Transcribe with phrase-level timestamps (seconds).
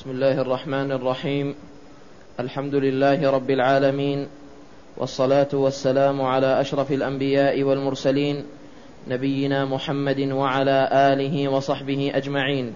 [0.00, 1.54] بسم الله الرحمن الرحيم.
[2.40, 4.28] الحمد لله رب العالمين
[4.96, 8.44] والصلاة والسلام على أشرف الأنبياء والمرسلين
[9.08, 12.72] نبينا محمد وعلى آله وصحبه أجمعين.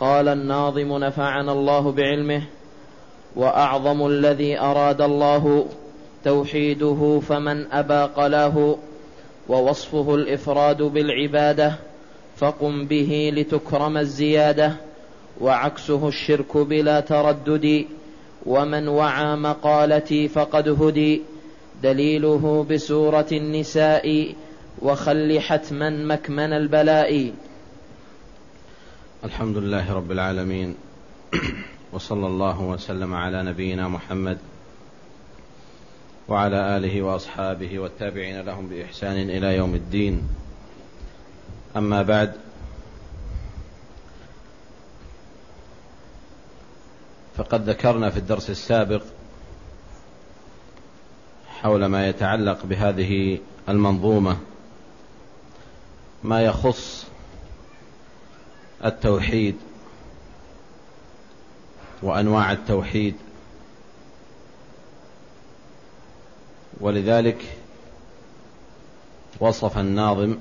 [0.00, 2.42] قال الناظم نفعنا الله بعلمه
[3.36, 5.66] وأعظم الذي أراد الله
[6.24, 8.76] توحيده فمن ابى قلاه
[9.48, 11.74] ووصفه الإفراد بالعبادة
[12.36, 14.85] فقم به لتكرم الزيادة
[15.40, 17.84] وعكسه الشرك بلا تردد
[18.46, 21.22] ومن وعى مقالتي فقد هدي.
[21.82, 24.34] دليله بسورة النساء
[24.82, 27.32] وخل حتما مكمن البلاء.
[29.24, 30.74] الحمد لله رب العالمين
[31.92, 34.38] وصلى الله وسلم على نبينا محمد
[36.28, 40.22] وعلى آله وأصحابه والتابعين لهم بإحسان إلى يوم الدين.
[41.76, 42.32] أما بعد
[47.36, 49.02] فقد ذكرنا في الدرس السابق
[51.48, 54.38] حول ما يتعلق بهذه المنظومة
[56.22, 57.06] ما يخص
[58.84, 59.56] التوحيد
[62.02, 63.14] وأنواع التوحيد.
[66.80, 67.56] ولذلك
[69.40, 70.38] وصف الناظم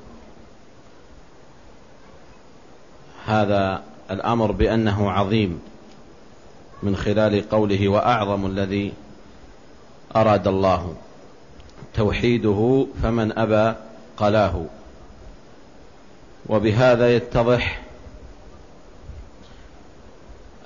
[3.25, 5.74] هذا الأمر بأنه عظيم.
[6.83, 8.93] من خلال قوله وأعظم الذي
[10.15, 10.95] أراد الله
[11.93, 13.77] توحيده فمن أبى
[14.17, 14.65] قلاه.
[16.49, 17.81] وبهذا يتضح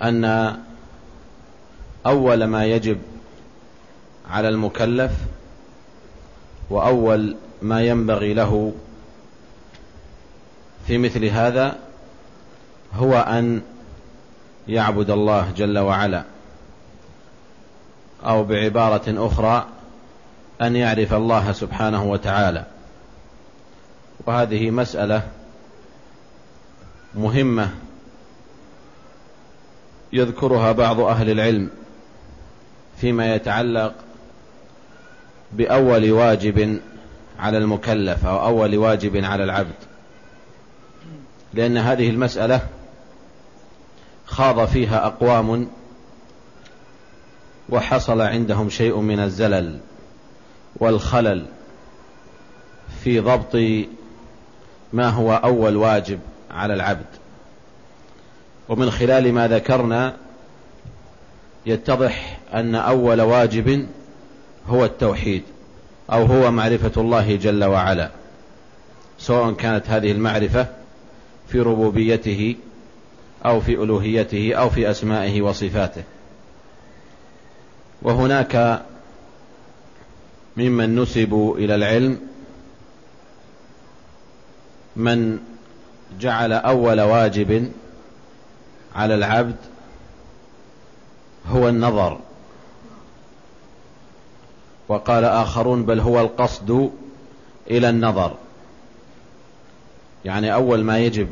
[0.01, 0.55] أن
[2.05, 2.97] أول ما يجب
[4.29, 5.11] على المكلف
[6.69, 8.73] وأول ما ينبغي له
[10.88, 11.79] في مثل هذا
[12.94, 13.61] هو أن
[14.70, 16.23] يعبد الله جل وعلا
[18.25, 19.67] أو بعبارة أخرى
[20.62, 22.66] أن يعرف الله سبحانه وتعالى.
[24.28, 25.22] وهذه مسألة
[27.16, 27.69] مهمة
[30.13, 31.69] يذكرها بعض أهل العلم
[32.97, 33.94] فيما يتعلق
[35.52, 36.79] بأول واجب
[37.40, 39.75] على المكلف أو أول واجب على العبد.
[41.53, 42.62] لأن هذه المسألة
[44.29, 45.67] خاض فيها أقوام
[47.69, 49.79] وحصل عندهم شيء من الزلل
[50.75, 51.45] والخلل
[53.03, 53.56] في ضبط
[54.94, 56.19] ما هو أول واجب
[56.51, 57.06] على العبد.
[58.69, 60.17] ومن خلال ما ذكرنا
[61.66, 63.88] يتضح أن أول واجب
[64.67, 65.44] هو التوحيد
[66.11, 68.09] أو هو معرفة الله جل وعلا
[69.19, 70.67] سواء كانت هذه المعرفة
[71.47, 72.56] في ربوبيته
[73.45, 76.03] أو في ألوهيته أو في أسمائه وصفاته.
[78.01, 78.85] وهناك
[80.57, 82.19] ممن نسبوا إلى العلم
[84.95, 85.39] من
[86.19, 87.72] جعل أول واجب
[88.95, 89.55] على العبد
[91.47, 92.19] هو النظر.
[94.88, 96.91] وقال آخرون بل هو القصد
[97.72, 98.35] إلى النظر.
[100.25, 101.29] يعني أول ما يجب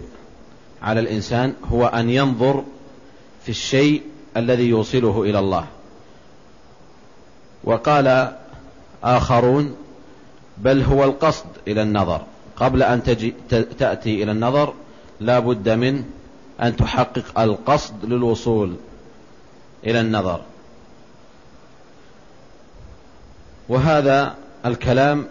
[0.82, 2.64] على الإنسان هو أن ينظر
[3.44, 4.02] في الشيء
[4.38, 5.66] الذي يوصله إلى الله.
[7.64, 8.36] وقال
[9.04, 9.76] آخرون
[10.58, 12.22] بل هو القصد إلى النظر.
[12.56, 13.34] قبل أن تجي
[13.80, 14.74] تأتي إلى النظر
[15.20, 16.04] لا بد من
[16.62, 18.76] أن تحقق القصد للوصول
[19.86, 20.42] إلى النظر.
[23.70, 25.28] وهذا الكلام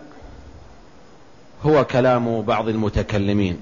[1.62, 3.60] هو كلام بعض المتكلمين.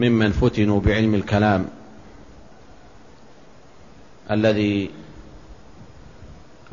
[0.00, 1.68] ممن فتنوا بعلم الكلام
[4.30, 4.90] الذي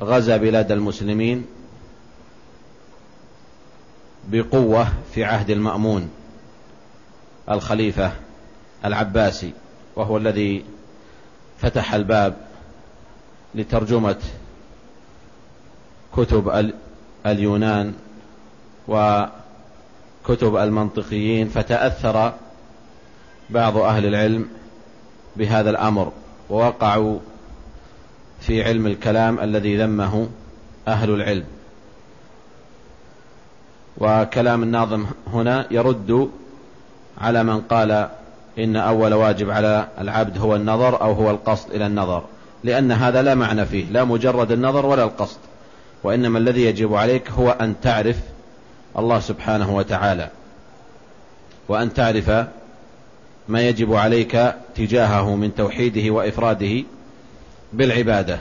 [0.02, 1.46] غزا بلاد المسلمين
[4.28, 6.10] بقوة في عهد المأمون
[7.50, 8.12] الخليفة
[8.86, 9.52] العباسي
[9.96, 10.66] وهو الذي
[11.60, 12.38] فتح الباب
[13.56, 14.18] لترجمة
[16.16, 16.72] كتب
[17.26, 17.94] اليونان
[18.88, 22.34] وكتب المنطقيين فتأثر
[23.50, 24.48] بعض أهل العلم
[25.36, 26.12] بهذا الأمر
[26.50, 27.20] ووقعوا
[28.40, 30.28] في علم الكلام الذي ذمه
[30.88, 31.46] أهل العلم.
[33.98, 36.30] وكلام الناظم هنا يرد
[37.18, 38.10] على من قال
[38.60, 42.24] إن أول واجب على العبد هو النظر أو هو القصد إلى النظر
[42.64, 45.38] لأن هذا لا معنى فيه لا مجرد النظر ولا القصد
[46.04, 48.18] وإنما الذي يجب عليك هو أن تعرف
[48.98, 50.30] الله سبحانه وتعالى
[51.70, 52.48] وأن تعرف
[53.48, 56.84] ما يجب عليك تجاهه من توحيده وإفراده
[57.74, 58.40] بالعبادة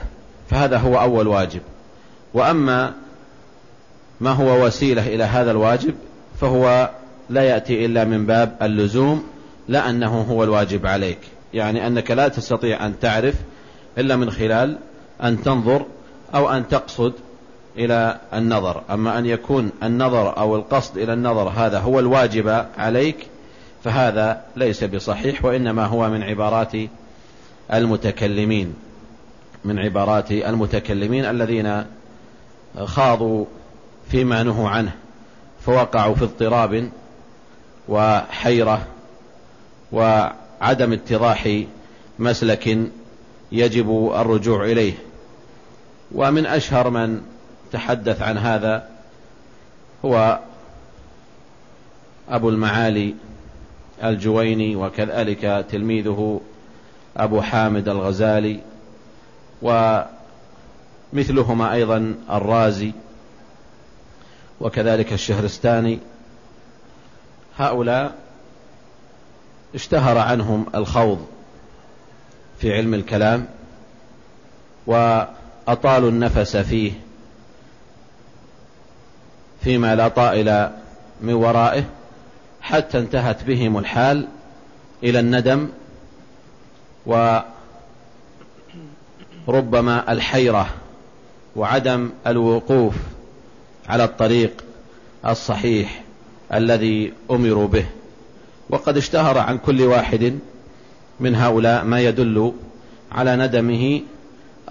[0.50, 1.60] فهذا هو أول واجب.
[2.34, 2.92] وأما
[4.20, 5.94] ما هو وسيلة إلى هذا الواجب
[6.40, 6.90] فهو
[7.30, 9.24] لا يأتي إلا من باب اللزوم
[9.68, 11.18] لا أنه هو الواجب عليك.
[11.54, 13.34] يعني أنك لا تستطيع أن تعرف
[13.98, 14.78] إلا من خلال
[15.22, 15.86] أن تنظر
[16.34, 17.12] أو أن تقصد
[17.78, 18.82] إلى النظر.
[18.90, 23.16] أما أن يكون النظر أو القصد إلى النظر هذا هو الواجب عليك
[23.86, 26.72] فهذا ليس بصحيح وإنما هو من عبارات
[27.72, 28.74] المتكلمين
[29.64, 31.84] من عبارات المتكلمين الذين
[32.84, 33.44] خاضوا
[34.10, 34.92] فيما نهوا عنه
[35.66, 36.90] فوقعوا في اضطراب
[37.88, 38.86] وحيرة
[39.92, 41.64] وعدم اتضاح
[42.18, 42.78] مسلك
[43.52, 44.94] يجب الرجوع إليه.
[46.12, 47.22] ومن أشهر من
[47.72, 48.88] تحدث عن هذا
[50.04, 50.38] هو
[52.28, 53.14] أبو المعالي
[54.04, 56.40] الجويني وكذلك تلميذه
[57.16, 58.60] أبو حامد الغزالي
[61.12, 62.92] ومثلهما أيضا الرازي
[64.60, 65.98] وكذلك الشهرستاني.
[67.58, 68.14] هؤلاء
[69.74, 71.26] اشتهر عنهم الخوض
[72.60, 73.46] في علم الكلام
[74.86, 76.92] وأطالوا النفس فيه
[79.60, 80.70] فيما لا طائل
[81.20, 81.84] من ورائه.
[82.66, 84.28] حتى انتهت بهم الحال
[85.02, 85.68] إلى الندم
[89.46, 90.68] وربما الحيرة
[91.56, 92.94] وعدم الوقوف
[93.88, 94.64] على الطريق
[95.26, 96.02] الصحيح
[96.54, 97.86] الذي أمروا به.
[98.70, 100.38] وقد اشتهر عن كل واحد
[101.20, 102.52] من هؤلاء ما يدل
[103.12, 104.02] على ندمه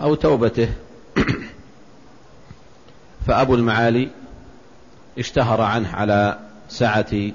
[0.02, 0.70] أو توبته.
[3.28, 4.10] فأبو المعالي
[5.20, 6.40] اشتهر عنه على
[6.70, 7.32] سعة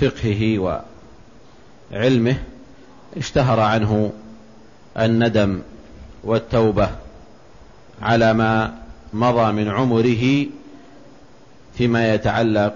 [0.00, 0.80] فقهه
[1.92, 2.36] وعلمه
[3.16, 4.12] اشتهر عنه
[4.98, 5.60] الندم
[6.24, 6.90] والتوبة
[8.02, 8.74] على ما
[9.12, 10.46] مضى من عمره
[11.74, 12.74] فيما يتعلق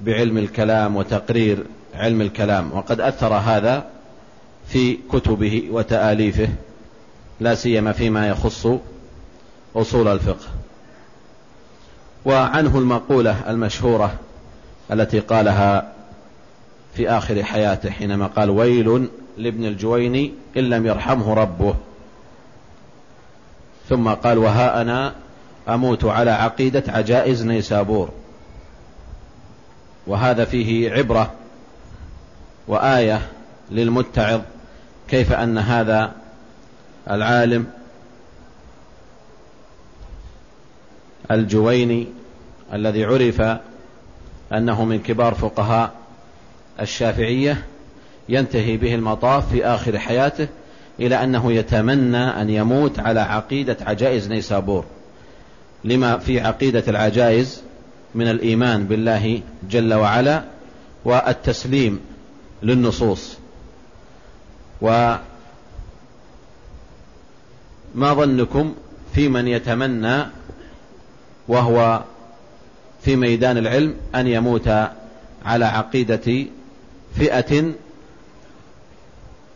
[0.00, 1.64] بعلم الكلام وتقرير
[1.94, 3.84] علم الكلام وقد أثر هذا
[4.68, 6.48] في كتبه وتآليفه
[7.40, 8.66] لا سيما فيما يخص
[9.76, 10.46] أصول الفقه.
[12.24, 14.14] وعنه المقولة المشهورة
[14.92, 15.92] التي قالها
[17.00, 19.08] في آخر حياته حينما قال ويل
[19.38, 21.74] لابن الجويني إن لم يرحمه ربه.
[23.88, 25.14] ثم قال وها أنا
[25.68, 28.10] أموت على عقيدة عجائز نيسابور.
[30.06, 31.32] وهذا فيه عبرة
[32.68, 33.28] وآية
[33.70, 34.40] للمتعظ
[35.08, 36.12] كيف أن هذا
[37.10, 37.66] العالم
[41.30, 42.06] الجويني
[42.72, 43.58] الذي عرف
[44.52, 45.99] أنه من كبار فقهاء
[46.80, 47.64] الشافعية
[48.28, 50.48] ينتهي به المطاف في آخر حياته
[51.00, 54.84] إلى أنه يتمنى أن يموت على عقيدة عجائز نيسابور.
[55.84, 57.62] لما في عقيدة العجائز
[58.14, 59.40] من الإيمان بالله
[59.70, 60.44] جل وعلا
[61.04, 62.00] والتسليم
[62.62, 63.36] للنصوص.
[64.80, 65.20] وما
[67.94, 68.74] ظنكم
[69.14, 70.24] في من يتمنى
[71.48, 72.02] وهو
[73.02, 74.68] في ميدان العلم أن يموت
[75.44, 76.46] على عقيدة
[77.14, 77.72] فئة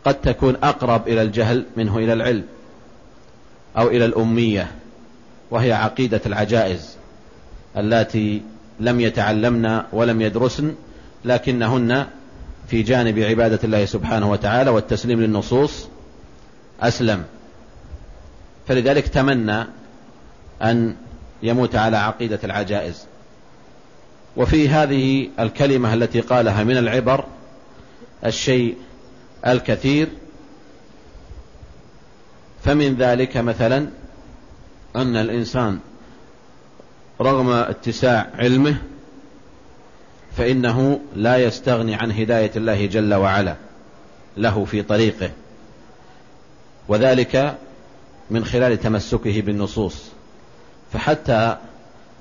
[0.05, 2.43] قد تكون أقرب إلى الجهل منه إلى العلم
[3.77, 4.71] أو إلى الأمية
[5.51, 6.97] وهي عقيدة العجائز
[7.77, 8.41] اللاتي
[8.79, 10.75] لم يتعلمن ولم يدرسن
[11.25, 12.05] لكنهن
[12.67, 15.87] في جانب عبادة الله سبحانه وتعالى والتسليم للنصوص
[16.81, 17.23] أسلم.
[18.67, 19.65] فلذلك تمنى
[20.61, 20.95] أن
[21.43, 23.05] يموت على عقيدة العجائز.
[24.37, 27.25] وفي هذه الكلمة التي قالها من العبر
[28.25, 28.77] الشيء
[29.47, 30.07] الكثير
[32.63, 33.87] فمن ذلك مثلا
[34.95, 35.79] أن الإنسان
[37.21, 38.77] رغم اتساع علمه
[40.37, 43.55] فإنه لا يستغني عن هداية الله جل وعلا
[44.37, 45.31] له في طريقه
[46.87, 47.57] وذلك
[48.29, 50.11] من خلال تمسكه بالنصوص.
[50.93, 51.57] فحتى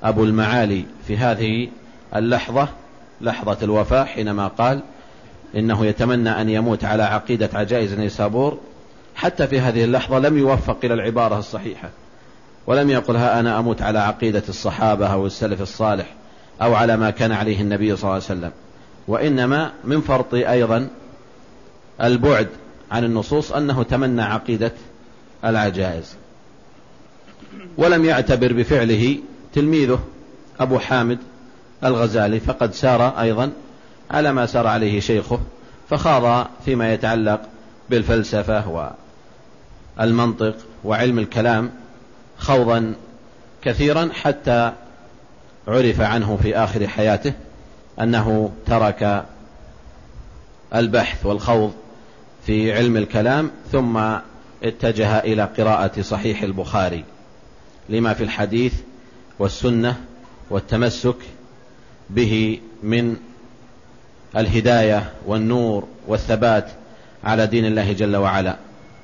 [0.03, 1.69] أبو المعالي في هذه
[2.17, 2.69] اللحظة
[3.21, 4.83] لحظة الوفاة حينما قال
[5.57, 8.59] إنه يتمنى أن يموت على عقيدة عجائز نيسابور.
[9.15, 11.91] حتى في هذه اللحظة لم يوفق إلى العبارة الصحيحة.
[12.67, 16.07] ولم يقل ها أنا أموت على عقيدة الصحابة أو السلف الصالح
[16.63, 18.51] أو على ما كان عليه النبي صلى الله عليه وسلم.
[19.09, 20.89] وإنما من فرط أيضا
[22.03, 22.49] البعد
[22.91, 24.73] عن النصوص أنه تمنى عقيدة
[25.45, 26.17] العجائز.
[27.77, 29.19] ولم يعتبر بفعله
[29.53, 29.99] تلميذه
[30.61, 31.19] أبو حامد
[31.85, 33.53] الغزالي فقد سار أيضا
[34.11, 35.41] على ما سار عليه شيخه
[35.91, 37.41] فخاض فيما يتعلق
[37.91, 38.89] بالفلسفة
[39.99, 41.71] والمنطق وعلم الكلام
[42.39, 42.95] خوضا
[43.63, 44.73] كثيرا حتى
[45.69, 47.33] عرف عنه في آخر حياته
[48.01, 49.25] أنه ترك
[50.75, 51.73] البحث والخوض
[52.47, 54.01] في علم الكلام ثم
[54.63, 57.05] اتجه إلى قراءة صحيح البخاري
[57.89, 58.75] لما في الحديث
[59.39, 60.01] والسنة
[60.51, 61.17] والتمسك
[62.11, 63.17] به من
[64.37, 66.71] الهداية والنور والثبات
[67.25, 68.57] على دين الله جل وعلا.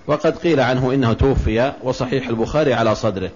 [0.06, 3.30] وقد قيل عنه إنه توفي وصحيح البخاري على صدره.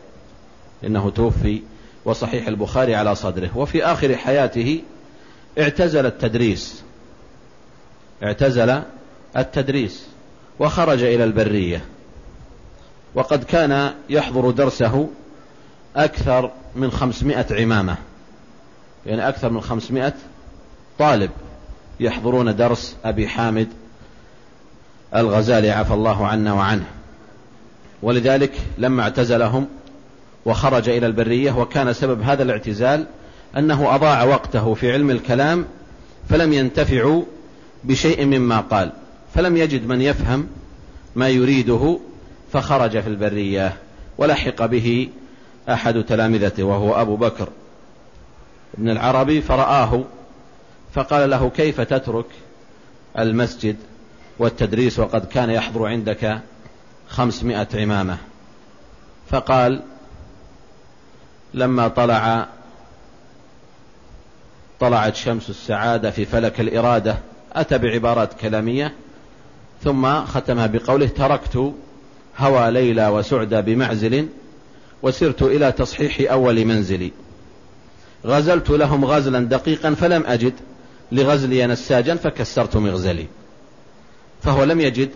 [0.84, 1.62] إنه توفي
[2.04, 3.50] وصحيح البخاري على صدره.
[3.56, 4.82] وفي آخر حياته
[5.58, 6.82] اعتزل التدريس.
[8.22, 8.82] اعتزل
[9.36, 10.06] التدريس.
[10.58, 11.84] وخرج إلى البرية.
[13.14, 15.08] وقد كان يحضر درسه
[15.96, 17.96] أكثر من خمسمائة عمامة.
[19.06, 20.14] يعني أكثر من خمسمائة
[20.98, 21.30] طالب.
[22.00, 23.68] يحضرون درس أبي حامد
[25.14, 26.84] الغزالي عفى الله عنا وعنه.
[28.02, 29.66] ولذلك لما اعتزلهم
[30.44, 33.06] وخرج إلى البرية وكان سبب هذا الاعتزال
[33.56, 35.64] أنه أضاع وقته في علم الكلام
[36.28, 37.22] فلم ينتفعوا
[37.84, 38.92] بشيء مما قال.
[39.34, 40.46] فلم يجد من يفهم
[41.16, 41.98] ما يريده
[42.52, 43.76] فخرج في البرية
[44.18, 45.08] ولحق به
[45.68, 47.48] أحد تلامذته وهو أبو بكر.
[48.78, 50.04] ابن العربي فرآه
[50.94, 52.26] فقال له كيف تترك
[53.18, 53.76] المسجد
[54.38, 56.40] والتدريس وقد كان يحضر عندك
[57.08, 58.18] خمسمائة عمامة؟
[59.30, 59.82] فقال
[61.54, 62.48] لما طلع
[64.80, 67.18] طلعت شمس السعادة في فلك الإرادة
[67.52, 68.94] أتى بعبارات كلامية
[69.84, 71.74] ثم ختمها بقوله تركت
[72.38, 74.28] هوى ليلى وسعدى بمعزل
[75.02, 77.12] وسرت إلى تصحيح أول منزلي.
[78.26, 80.52] غزلت لهم غزلا دقيقا فلم أجد.
[81.12, 83.26] لغزلي نساجا فكسرت مغزلي.
[84.42, 85.10] فهو لم يجد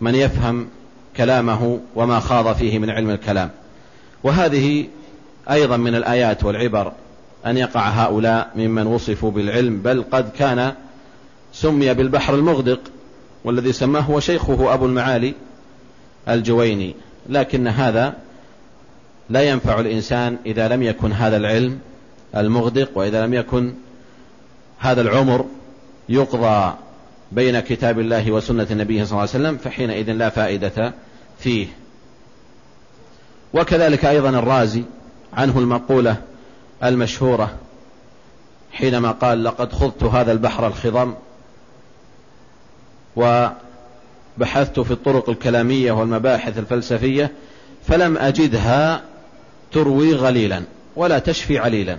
[0.00, 0.68] من يفهم
[1.16, 3.50] كلامه وما خاض فيه من علم الكلام.
[4.22, 4.86] وهذه
[5.50, 6.92] أيضا من الآيات والعبر
[7.46, 10.72] أن يقع هؤلاء ممن وصفوا بالعلم بل قد كان
[11.52, 12.80] سمي بالبحر المغدق
[13.44, 15.34] والذي سماه هو شيخه أبو المعالي
[16.28, 16.94] الجويني.
[17.28, 18.14] لكن هذا
[19.30, 21.78] لا ينفع الإنسان إذا لم يكن هذا العلم
[22.36, 23.74] المغدق وإذا لم يكن
[24.78, 25.44] هذا العمر
[26.08, 26.74] يقضى
[27.32, 30.94] بين كتاب الله وسنة النبي صلى الله عليه وسلم فحينئذ لا فائدة
[31.38, 31.66] فيه.
[33.54, 34.82] وكذلك أيضا الرازي
[35.32, 36.16] عنه المقولة
[36.84, 37.54] المشهورة
[38.72, 41.14] حينما قال لقد خضت هذا البحر الخضم
[43.16, 47.32] وبحثت في الطرق الكلامية والمباحث الفلسفية
[47.86, 49.02] فلم أجدها
[49.72, 50.62] تروي غليلا
[50.96, 51.98] ولا تشفي عليلا.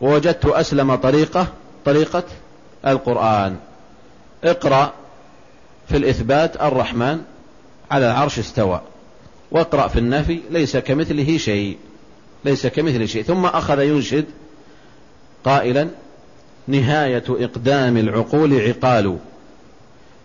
[0.00, 1.46] ووجدت أسلم طريقة
[1.84, 2.24] طريقة
[2.86, 3.56] القرآن.
[4.44, 4.92] اقرأ
[5.88, 7.20] في الإثبات الرحمن
[7.90, 8.80] على العرش استوى.
[9.50, 11.78] واقرأ في النفي ليس كمثله شيء
[12.44, 13.22] ليس كمثله شيء.
[13.22, 14.24] ثم أخذ ينشد
[15.44, 15.88] قائلا
[16.66, 19.18] نهاية إقدام العقول عقال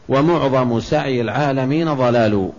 [0.09, 2.51] ومعظم سعي العالمين ضلال.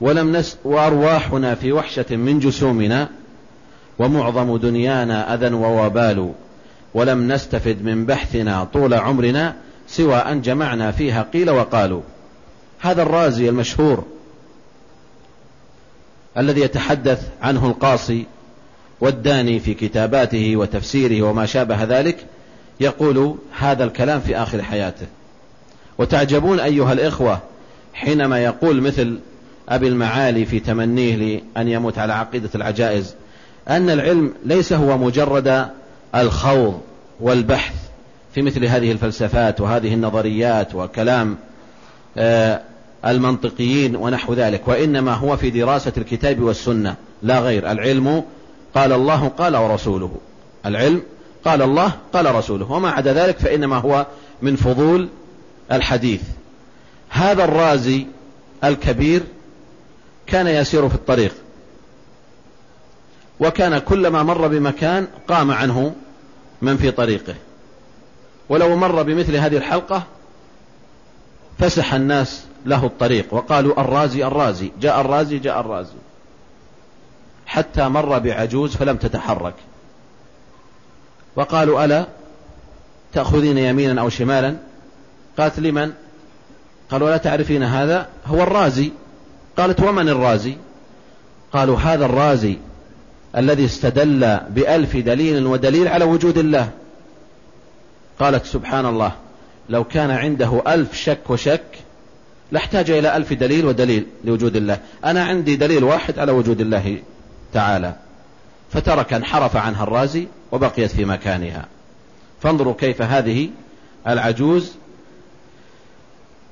[0.00, 3.08] ولم نس وأرواحنا في وحشة من جسومنا
[3.98, 6.32] ومعظم دنيانا أذى ووبال.
[6.94, 9.54] ولم نستفد من بحثنا طول عمرنا
[9.88, 12.02] سوى أن جمعنا فيها قيل وقالوا.
[12.80, 14.04] هذا الرازي المشهور
[16.38, 18.26] الذي يتحدث عنه القاصي
[19.00, 22.26] والداني في كتاباته وتفسيره وما شابه ذلك
[22.80, 25.06] يقول هذا الكلام في آخر حياته.
[25.98, 27.40] وتعجبون أيها الإخوة
[27.94, 29.18] حينما يقول مثل
[29.68, 33.14] أبي المعالي في تمنيه لأن يموت على عقيدة العجائز
[33.68, 35.68] أن العلم ليس هو مجرد
[36.14, 36.80] الخوض
[37.20, 37.74] والبحث
[38.34, 41.36] في مثل هذه الفلسفات وهذه النظريات وكلام
[42.16, 42.60] آه،
[43.06, 44.68] المنطقيين ونحو ذلك.
[44.68, 47.70] وإنما هو في دراسة الكتاب والسنة لا غير.
[47.70, 48.24] العلم
[48.74, 50.16] قال الله قال ورسوله.
[50.66, 51.02] العلم
[51.44, 52.72] قال الله قال رسوله.
[52.72, 54.06] وما عدا ذلك فإنما هو
[54.42, 55.08] من فضول
[55.72, 56.22] الحديث.
[57.08, 58.06] هذا الرازي
[58.64, 59.22] الكبير
[60.26, 61.34] كان يسير في الطريق.
[63.40, 65.94] وكان كلما مر بمكان قام عنه
[66.62, 67.34] من في طريقه.
[68.48, 70.02] ولو مر بمثل هذه الحلقة
[71.58, 75.96] فسح الناس له الطريق وقالوا الرازي الرازي جاء الرازي جاء الرازي.
[77.46, 79.54] حتى مر بعجوز فلم تتحرك.
[81.36, 82.06] وقالوا ألا
[83.12, 84.56] تأخذين يمينا أو شمالا؟
[85.38, 85.92] قالت لمن؟
[86.90, 88.92] قالوا لا تعرفين هذا؟ هو الرازي.
[89.56, 90.56] قالت ومن الرازي؟
[91.52, 92.58] قالوا هذا الرازي.
[93.36, 96.70] الذي استدل بألف دليل ودليل على وجود الله.
[98.20, 99.12] قالت سبحان الله
[99.68, 101.78] لو كان عنده ألف شك وشك
[102.52, 104.78] لاحتاج إلى ألف دليل ودليل لوجود الله.
[105.04, 106.98] أنا عندي دليل واحد على وجود الله
[107.52, 107.94] تعالى.
[108.70, 111.66] فترك انحرف عنها الرازي وبقيت في مكانها.
[112.42, 113.50] فانظروا كيف هذه
[114.06, 114.72] العجوز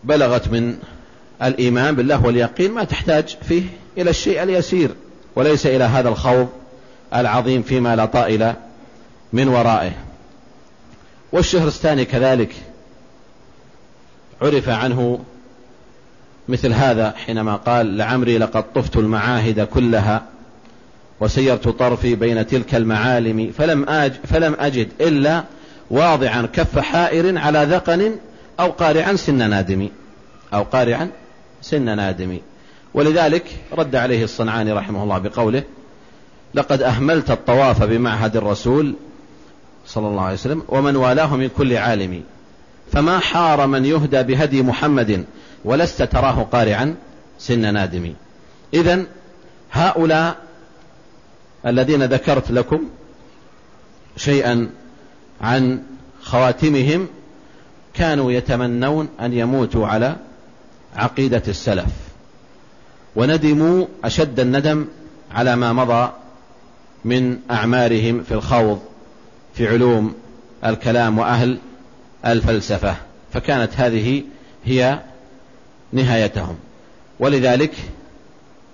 [0.05, 0.79] بلغت من
[1.43, 3.63] الإيمان بالله واليقين ما تحتاج فيه
[3.99, 4.91] إلى الشيء اليسير
[5.37, 6.49] وليس إلى هذا الخوض
[7.15, 8.55] العظيم فيما لا طائل
[9.33, 9.93] من ورائه.
[11.33, 12.55] والشهرستاني كذلك
[14.43, 15.21] عرف عنه
[16.49, 20.23] مثل هذا حينما قال لعمري لقد طفت المعاهد كلها
[21.21, 25.45] وسيرت طرفي بين تلك المعالم فلم, أج فلم أجد إلا
[25.91, 28.17] واضعا كف حائر على ذقن
[28.61, 29.89] أو قارعا سن نادم
[30.55, 31.11] أو قارعا
[31.63, 32.39] سن نادم.
[32.95, 35.63] ولذلك رد عليه الصنعاني رحمه الله بقوله
[36.55, 38.95] لقد أهملت الطواف بمعهد الرسول
[39.87, 42.23] صلى الله عليه وسلم ومن والاه من كل عالم.
[42.93, 45.25] فما حار من يهدى بهدي محمد
[45.65, 46.95] ولست تراه قارعا
[47.39, 48.15] سن نادم.
[48.75, 49.05] إذا
[49.73, 50.37] هؤلاء
[51.67, 52.81] الذين ذكرت لكم
[54.17, 54.71] شيئا
[55.41, 55.83] عن
[56.23, 57.09] خواتمهم
[57.95, 60.17] كانوا يتمنون أن يموتوا على
[60.97, 61.93] عقيدة السلف.
[63.17, 64.87] وندموا أشد الندم
[65.35, 66.13] على ما مضى
[67.07, 68.81] من أعمارهم في الخوض
[69.55, 70.15] في علوم
[70.65, 71.59] الكلام وأهل
[72.27, 72.97] الفلسفة.
[73.33, 74.23] فكانت هذه
[74.65, 74.99] هي
[75.93, 76.57] نهايتهم.
[77.21, 77.75] ولذلك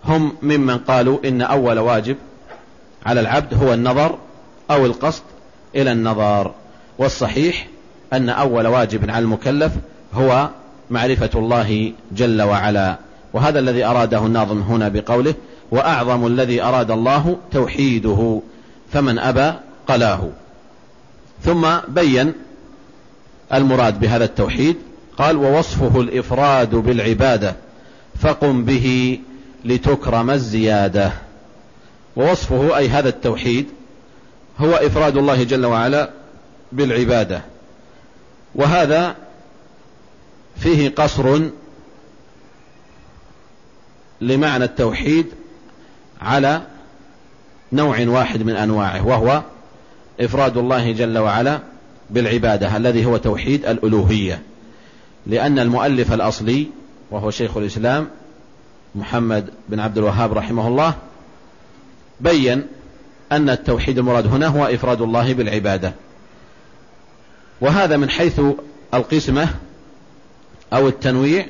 [0.04, 2.16] هم ممن قالوا إن أول واجب
[3.06, 4.18] على العبد هو النظر
[4.70, 5.22] أو القصد
[5.74, 6.54] إلى النظر
[6.98, 7.66] والصحيح
[8.12, 9.72] أن أول واجب على المكلف
[10.14, 10.48] هو
[10.90, 12.98] معرفة الله جل وعلا.
[13.32, 15.34] وهذا الذي أراده الناظم هنا بقوله
[15.72, 18.40] وأعظم الذي أراد الله توحيده
[18.92, 19.52] فمن أبى
[19.88, 20.28] قلاه.
[21.44, 22.32] ثم بين
[23.54, 24.76] المراد بهذا التوحيد
[25.18, 27.56] قال ووصفه الإفراد بالعبادة
[28.20, 29.18] فقم به
[29.64, 31.12] لتكرم الزيادة.
[32.16, 33.66] ووصفه أي هذا التوحيد
[34.58, 36.10] هو إفراد الله جل وعلا
[36.72, 37.42] بالعبادة.
[38.54, 39.16] وهذا
[40.56, 41.40] فيه قصر
[44.20, 45.26] لمعنى التوحيد
[46.22, 46.62] على
[47.72, 49.42] نوع واحد من أنواعه وهو
[50.20, 51.58] إفراد الله جل وعلا
[52.10, 54.42] بالعبادة الذي هو توحيد الألوهية.
[55.26, 56.66] لأن المؤلف الأصلي
[57.10, 58.08] وهو شيخ الإسلام
[58.94, 60.94] محمد بن عبد الوهاب رحمه الله
[62.20, 62.66] بين
[63.32, 65.92] أن التوحيد المراد هنا هو إفراد الله بالعبادة.
[67.60, 68.40] وهذا من حيث
[68.94, 69.48] القسمة
[70.72, 71.46] أو التنويع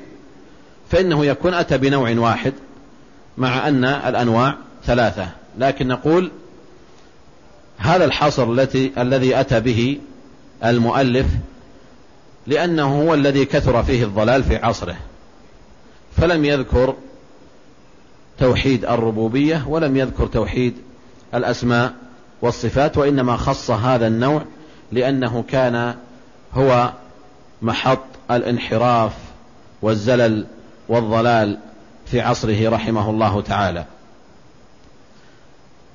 [0.90, 2.52] فإنه يكون أتى بنوع واحد.
[3.38, 6.31] مع أن الأنواع ثلاثة لكن نقول
[7.79, 9.99] هذا الحصر التي الذي أتى به
[10.64, 11.27] المؤلف
[12.47, 14.97] لأنه هو الذي كثر فيه الضلال في عصره
[16.16, 16.95] فلم يذكر
[18.38, 20.75] توحيد الربوبية ولم يذكر توحيد
[21.35, 21.95] الأسماء
[22.42, 24.45] والصفات وإنما خص هذا النوع
[24.92, 25.95] لأنه كان
[26.55, 26.92] هو
[27.62, 29.12] محط الانحراف
[29.83, 30.47] والزلل
[30.88, 31.59] والضلال
[32.12, 33.85] في عصره رحمه الله تعالى.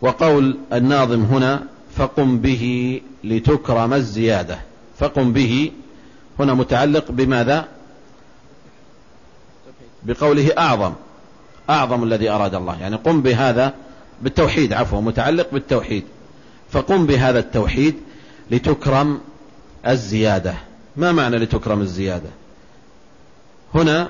[0.02, 1.64] وقول الناظم هنا
[1.96, 4.60] فقم به لتكرم الزيادة.
[5.00, 5.72] فقم به
[6.40, 7.68] هنا متعلق بماذا؟
[10.04, 10.94] بقوله أعظم.
[11.70, 12.82] أعظم الذي أراد الله.
[12.82, 13.74] يعني قم بهذا
[14.22, 16.04] بالتوحيد عفوا متعلق بالتوحيد.
[16.72, 17.96] فقم بهذا التوحيد
[18.52, 19.20] لتكرم
[19.88, 20.54] الزيادة.
[20.96, 22.30] ما معنى لتكرم الزيادة؟
[23.76, 24.10] هنا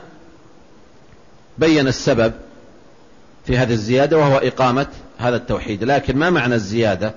[1.57, 2.33] بين السبب
[3.45, 5.83] في هذه الزيادة وهو إقامة هذا التوحيد.
[5.83, 7.13] لكن ما معنى الزيادة؟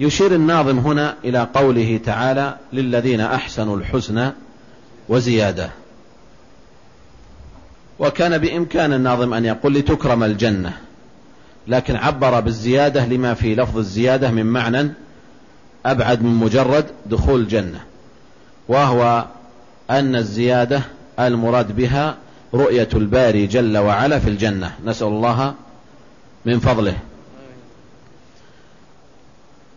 [0.00, 4.32] يشير الناظم هنا إلى قوله تعالى للذين أحسنوا الحسنى
[5.08, 5.70] وزيادة.
[7.98, 10.72] وكان بإمكان الناظم أن يقول لتكرم الجنة.
[11.66, 14.92] لكن عبر بالزيادة لما في لفظ الزيادة من معنى
[15.86, 17.80] أبعد من مجرد دخول الجنة.
[18.68, 19.24] وهو
[19.90, 20.82] أن الزيادة
[21.20, 22.16] المراد بها
[22.54, 24.74] رؤية الباري جل وعلا في الجنة.
[24.84, 25.54] نسأل الله
[26.46, 26.96] من فضله.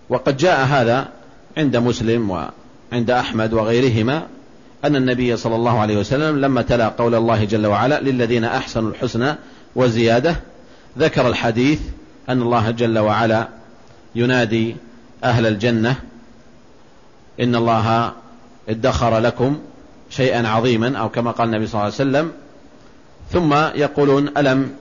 [0.09, 1.07] وقد جاء هذا
[1.57, 4.27] عند مسلم وعند أحمد وغيرهما
[4.85, 9.35] أن النبي صلى الله عليه وسلم لما تلا قول الله جل وعلا للذين أحسنوا الحسنى
[9.75, 10.35] وزيادة
[10.97, 11.79] ذكر الحديث
[12.29, 13.47] أن الله جل وعلا
[14.15, 14.75] ينادي
[15.23, 15.95] أهل الجنة
[17.39, 18.11] إن الله
[18.69, 19.59] ادخر لكم
[20.09, 22.31] شيئا عظيما أو كما قال النبي صلى الله عليه وسلم
[23.33, 24.75] ثم يقولون ألم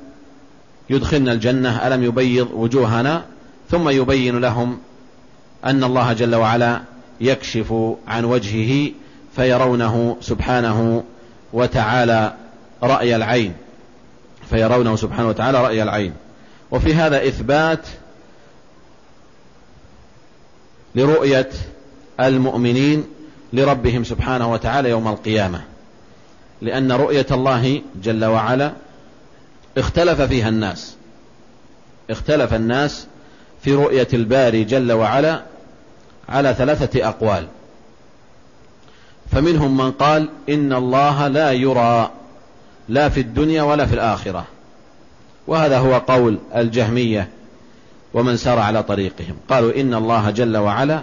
[0.91, 3.25] يدخلنا الجنة؟ ألم يبيض وجوهنا؟
[3.71, 4.79] ثم يبين لهم
[5.65, 6.81] أن الله جل وعلا
[7.21, 7.75] يكشف
[8.09, 8.93] عن وجهه
[9.37, 11.05] فيرونه سبحانه
[11.53, 12.35] وتعالى
[12.83, 13.55] رأي العين.
[14.51, 16.13] فيرونه سبحانه وتعالى رأي العين.
[16.71, 17.87] وفي هذا إثبات
[20.95, 21.51] لرؤية
[22.21, 23.05] المؤمنين
[23.53, 25.72] لربهم سبحانه وتعالى يوم القيامة.
[26.63, 28.73] لأن رؤية الله جل وعلا
[29.79, 30.97] اختلف فيها الناس.
[32.11, 33.07] اختلف الناس
[33.63, 35.43] في رؤية الباري جل وعلا
[36.29, 37.47] على ثلاثة أقوال.
[39.33, 42.11] فمنهم من قال إن الله لا يرى
[42.89, 44.45] لا في الدنيا ولا في الآخرة.
[45.47, 47.29] وهذا هو قول الجهمية
[48.15, 49.37] ومن سار على طريقهم.
[49.49, 51.03] قالوا إن الله جل وعلا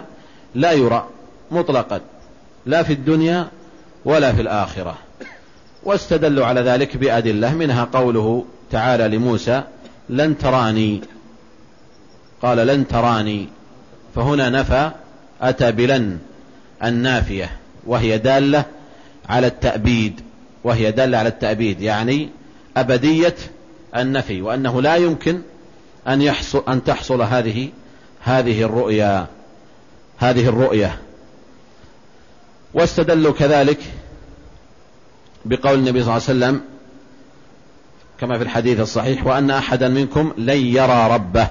[0.54, 1.06] لا يرى
[1.50, 2.00] مطلقا
[2.66, 3.48] لا في الدنيا
[4.04, 4.98] ولا في الآخرة.
[5.82, 9.62] واستدلوا على ذلك بأدلة منها قوله تعالى لموسى
[10.08, 11.00] لن تراني.
[12.42, 13.48] قال لن تراني.
[14.14, 14.90] فهنا نفى
[15.40, 16.18] أتى بلن
[16.84, 17.50] النافية
[17.86, 18.64] وهي دالة
[19.28, 20.20] على التأبيد
[20.64, 22.28] وهي دالة على التأبيد يعني
[22.76, 23.34] أبدية
[23.96, 25.40] النفي وأنه لا يمكن
[26.08, 27.68] أن يحصل أن تحصل هذه
[28.20, 29.26] هذه الرؤيا
[30.18, 30.98] هذه الرؤية.
[32.74, 33.78] واستدلوا كذلك
[35.44, 36.60] بقول النبي صلى الله عليه وسلم
[38.20, 41.48] كما في الحديث الصحيح وأن أحدا منكم لن يرى ربه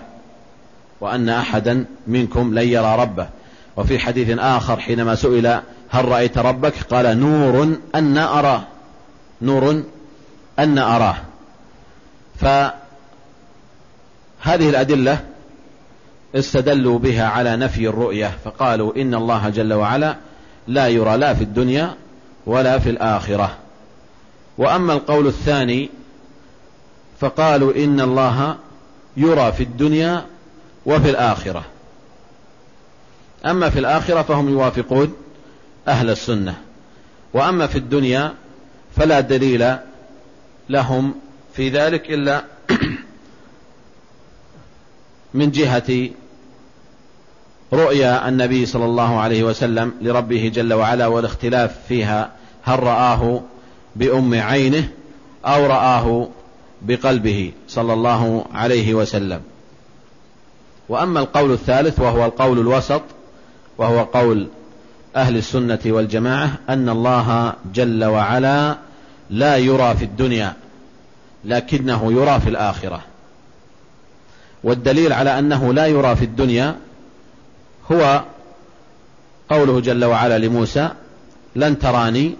[1.01, 3.29] وأن أحدا منكم لن يرى ربه.
[3.77, 5.47] وفي حديث آخر حينما سئل
[5.89, 8.61] هل رأيت ربك؟ قال نور أن أراه
[9.41, 9.83] نور
[10.59, 11.15] أن أراه.
[12.39, 12.73] فهذه
[14.45, 15.19] الأدلة
[16.35, 20.15] استدلوا بها على نفي الرؤية فقالوا إن الله جل وعلا
[20.67, 21.95] لا يرى لا في الدنيا
[22.45, 23.57] ولا في الآخرة.
[24.59, 25.89] وأما القول الثاني
[27.19, 28.55] فقالوا إن الله
[29.17, 30.25] يرى في الدنيا
[30.85, 31.65] وفي الآخرة.
[33.45, 35.13] أما في الآخرة فهم يوافقون
[35.87, 36.57] أهل السنة.
[37.33, 38.33] وأما في الدنيا
[38.95, 39.75] فلا دليل
[40.69, 41.15] لهم
[41.53, 42.43] في ذلك إلا
[45.33, 46.09] من جهة
[47.73, 52.31] رؤيا النبي صلى الله عليه وسلم لربه جل وعلا والاختلاف فيها.
[52.63, 53.41] هل رآه
[53.99, 54.89] بأم عينه
[55.45, 56.27] أو رآه
[56.81, 59.41] بقلبه صلى الله عليه وسلم.
[60.89, 63.01] وأما القول الثالث وهو القول الوسط
[63.77, 64.47] وهو قول
[65.15, 68.77] أهل السنة والجماعة أن الله جل وعلا
[69.29, 70.53] لا يرى في الدنيا
[71.45, 73.01] لكنه يرى في الآخرة.
[74.63, 76.75] والدليل على أنه لا يرى في الدنيا
[77.91, 78.23] هو
[79.49, 80.89] قوله جل وعلا لموسى
[81.55, 82.35] لن تراني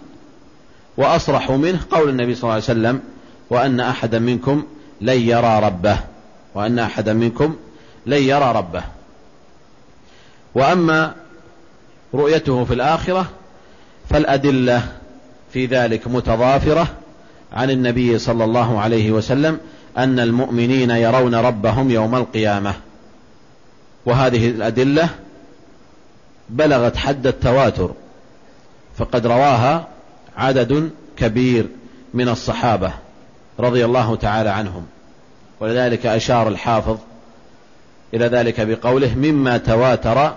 [1.00, 3.02] وأصرح منه قول النبي صلى الله عليه وسلم
[3.50, 4.64] وأن أحدا منكم
[5.02, 5.98] لن يرى ربه
[6.56, 7.56] وأن أحدا منكم
[8.06, 8.84] لن يرى ربه.
[10.56, 11.16] وأما
[12.14, 13.26] رؤيته في الآخرة
[14.10, 14.84] فالأدلة
[15.54, 16.88] في ذلك متضافرة
[17.54, 19.58] عن النبي صلى الله عليه وسلم
[19.98, 22.74] أن المؤمنين يرون ربهم يوم القيامة.
[24.06, 25.10] وهذه الأدلة
[26.50, 27.92] بلغت حد التواتر
[28.98, 29.88] فقد رواها
[30.40, 31.66] عدد كبير
[32.14, 32.92] من الصحابة
[33.60, 34.86] رضي الله تعالى عنهم.
[35.60, 36.98] ولذلك أشار الحافظ
[38.14, 40.34] إلى ذلك بقوله مما تواتر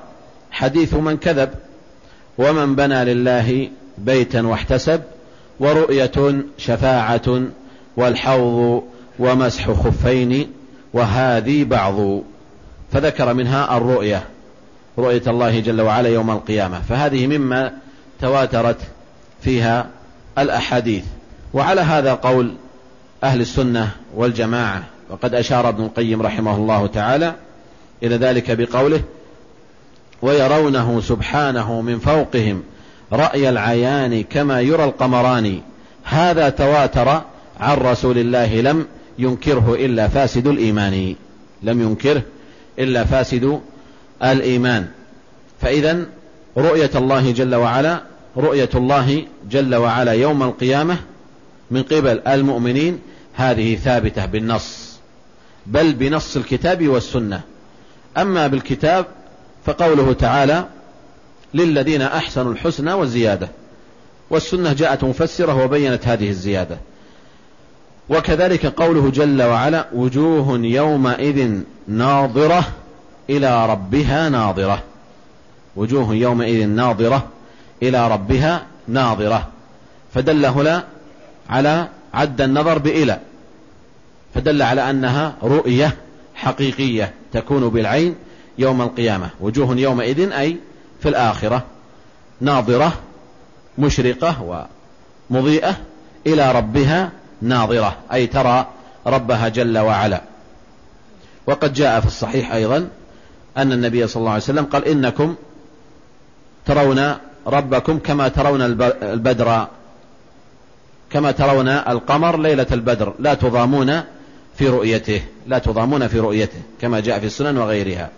[0.50, 1.50] حديث من كذب
[2.38, 5.02] ومن بنى لله بيتا واحتسب
[5.60, 7.42] ورؤية شفاعة
[7.96, 8.82] والحوض
[9.18, 10.52] ومسح خفين
[10.92, 12.20] وهذه بعض.
[12.92, 14.24] فذكر منها الرؤية
[14.98, 16.80] رؤية الله جل وعلا يوم القيامة.
[16.80, 17.72] فهذه مما
[18.20, 18.78] تواترت
[19.44, 19.86] فيها
[20.38, 21.04] الأحاديث.
[21.54, 22.54] وعلى هذا قول
[23.24, 27.34] أهل السنة والجماعة وقد أشار ابن القيم رحمه الله تعالى
[28.02, 29.00] إلى ذلك بقوله
[30.22, 32.62] ويرونه سبحانه من فوقهم
[33.12, 35.60] رأي العيان كما يرى القمران.
[36.04, 37.22] هذا تواتر
[37.60, 38.86] عن رسول الله لم
[39.18, 41.14] ينكره إلا فاسد الإيمان.
[41.62, 42.22] لم ينكره
[42.78, 43.60] إلا فاسد
[44.22, 44.88] الإيمان.
[45.60, 46.06] فإذا
[46.56, 50.96] رؤية الله جل وعلا رؤية الله جل وعلا يوم القيامة
[51.70, 52.98] من قبل المؤمنين
[53.34, 54.92] هذه ثابتة بالنص
[55.66, 57.40] بل بنص الكتاب والسنة.
[58.16, 59.06] أما بالكتاب
[59.66, 60.64] فقوله تعالى
[61.54, 63.48] للذين أحسنوا الحسنى والزيادة
[64.30, 66.78] والسنة جاءت مفسرة وبينت هذه الزيادة.
[68.08, 72.64] وكذلك قوله جل وعلا وجوه يومئذ ناظرة
[73.30, 74.82] إلى ربها ناظرة.
[75.76, 77.26] وجوه يومئذ ناظرة
[77.82, 79.48] إلى ربها ناظرة.
[80.14, 80.84] فدل هنا
[81.50, 83.20] على عد النظر بإلى.
[84.34, 85.96] فدل على أنها رؤية
[86.34, 88.14] حقيقية تكون بالعين
[88.58, 89.30] يوم القيامة.
[89.40, 90.56] وجوه يومئذ أي
[91.00, 91.64] في الآخرة.
[92.40, 92.92] ناظرة
[93.78, 94.66] مشرقة
[95.30, 95.76] ومضيئة
[96.26, 97.10] إلى ربها
[97.42, 97.96] ناظرة.
[98.12, 98.66] أي ترى
[99.06, 100.22] ربها جل وعلا.
[101.46, 102.88] وقد جاء في الصحيح أيضا
[103.56, 105.34] أن النبي صلى الله عليه وسلم قال إنكم
[106.66, 107.14] ترون
[107.46, 108.62] ربكم كما ترون
[109.02, 109.66] البدر
[111.10, 113.14] كما ترون القمر ليلة البدر.
[113.18, 114.00] لا تضامون
[114.54, 118.08] في رؤيته لا تضامون في رؤيته كما جاء في السنن وغيرها.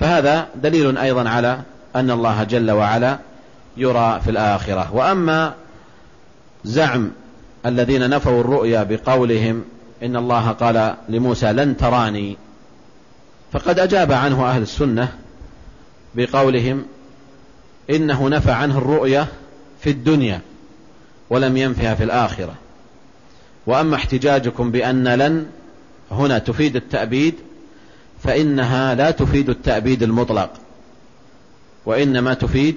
[0.00, 1.60] فهذا دليل أيضا على
[1.96, 3.18] أن الله جل وعلا
[3.76, 4.94] يرى في الآخرة.
[4.94, 5.54] وأما
[6.64, 7.10] زعم
[7.66, 9.64] الذين نفوا الرؤيا بقولهم
[10.02, 12.36] إن الله قال لموسى لن تراني
[13.52, 15.08] فقد أجاب عنه أهل السنة
[16.14, 16.84] بقولهم
[17.90, 19.26] إنه نفى عنه الرؤية
[19.80, 20.40] في الدنيا
[21.30, 22.54] ولم ينفها في الآخرة.
[23.66, 25.46] وأما احتجاجكم بأن لن
[26.10, 27.34] هنا تفيد التأبيد
[28.24, 30.50] فإنها لا تفيد التأبيد المطلق
[31.86, 32.76] وإنما تفيد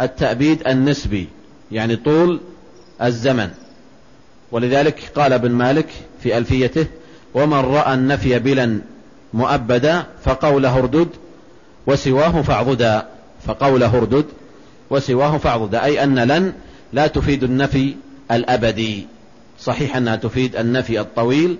[0.00, 1.28] التأبيد النسبي
[1.72, 2.40] يعني طول
[3.02, 3.50] الزمن.
[4.52, 5.88] ولذلك قال ابن مالك
[6.22, 6.86] في ألفيته
[7.34, 8.78] ومن رأى النفي بلا
[9.34, 11.08] مؤبدا فقوله اردد
[11.86, 13.08] وسواه فاعضدا
[13.46, 14.24] فقوله اردد
[14.90, 16.52] وسواه فاعضدا أي أن لن
[16.92, 17.94] لا تفيد النفي
[18.30, 19.06] الأبدي.
[19.60, 21.58] صحيح أنها تفيد النفي الطويل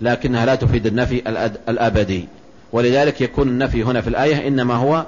[0.00, 1.22] لكنها لا تفيد النفي
[1.68, 2.28] الأبدي.
[2.72, 5.06] ولذلك يكون النفي هنا في الآية إنما هو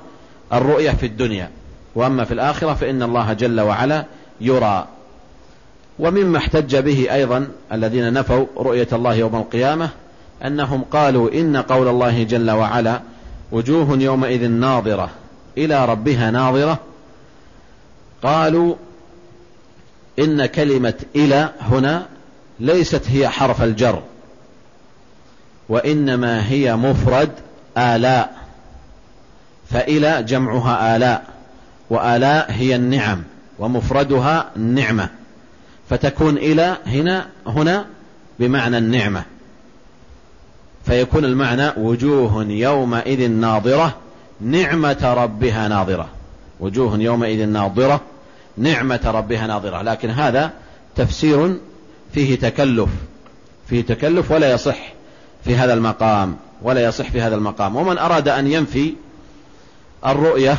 [0.52, 1.50] الرؤية في الدنيا.
[1.94, 4.04] وأما في الآخرة فإن الله جل وعلا
[4.40, 4.86] يرى.
[5.98, 9.88] ومما احتج به أيضا الذين نفوا رؤية الله يوم القيامة
[10.44, 13.00] أنهم قالوا إن قول الله جل وعلا
[13.52, 15.10] وجوه يومئذ ناظرة.
[15.58, 16.78] إلى ربها ناظرة
[18.22, 18.74] قالوا
[20.18, 22.06] إن كلمة إلى هنا
[22.60, 24.02] ليست هي حرف الجر
[25.68, 27.30] وإنما هي مفرد
[27.78, 28.36] آلاء
[29.70, 31.24] فإلى جمعها آلاء
[31.90, 33.22] وآلاء هي النعم
[33.58, 35.08] ومفردها النعمة
[35.90, 37.86] فتكون إلى هنا هنا
[38.38, 39.24] بمعنى النعمة
[40.86, 43.94] فيكون المعنى وجوه يومئذ ناظرة
[44.40, 46.08] نعمة ربها ناظرة.
[46.60, 48.00] وجوه يومئذ ناظرة
[48.56, 49.82] نعمة ربها ناظرة.
[49.82, 50.50] لكن هذا
[50.96, 51.56] تفسير
[52.12, 52.90] فيه تكلف
[53.68, 54.78] فيه تكلف ولا يصح
[55.44, 57.76] في هذا المقام ولا يصح في هذا المقام.
[57.76, 58.94] ومن أراد أن ينفي
[60.06, 60.58] الرؤية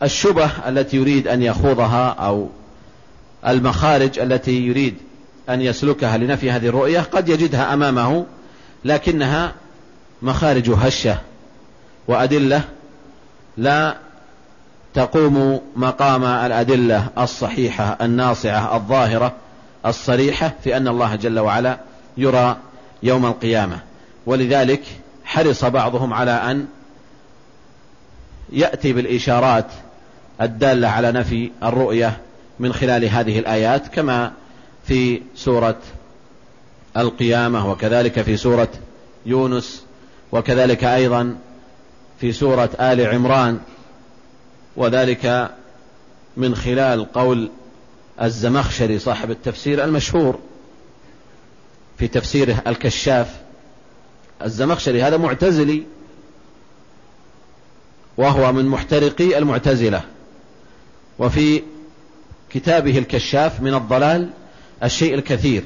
[0.00, 2.48] فالشبه التي يريد أن يخوضها أو
[3.46, 4.94] المخارج التي يريد
[5.48, 8.26] أن يسلكها لنفي هذه الرؤية قد يجدها أمامه
[8.84, 9.52] لكنها
[10.24, 11.18] مخارج هشة
[12.08, 12.62] وأدلة
[13.56, 13.96] لا
[14.94, 19.32] تقوم مقام الأدلة الصحيحة الناصعة الظاهرة
[19.86, 21.78] الصريحة في أن الله جل وعلا
[22.16, 22.56] يرى
[23.02, 23.78] يوم القيامة.
[24.26, 24.82] ولذلك
[25.24, 26.66] حرص بعضهم على أن
[28.52, 29.66] يأتي بالإشارات
[30.40, 32.20] الدالة على نفي الرؤية
[32.60, 34.32] من خلال هذه الآيات كما
[34.86, 35.78] في سورة
[36.96, 38.68] القيامة وكذلك في سورة
[39.26, 39.84] يونس
[40.34, 41.36] وكذلك أيضا
[42.20, 43.60] في سورة آل عمران
[44.76, 45.50] وذلك
[46.36, 47.50] من خلال قول
[48.22, 50.38] الزمخشري صاحب التفسير المشهور
[51.98, 53.40] في تفسيره الكشاف.
[54.42, 55.82] الزمخشري هذا معتزلي
[58.16, 60.02] وهو من محترقي المعتزلة.
[61.18, 61.62] وفي
[62.50, 64.30] كتابه الكشاف من الضلال
[64.82, 65.64] الشيء الكثير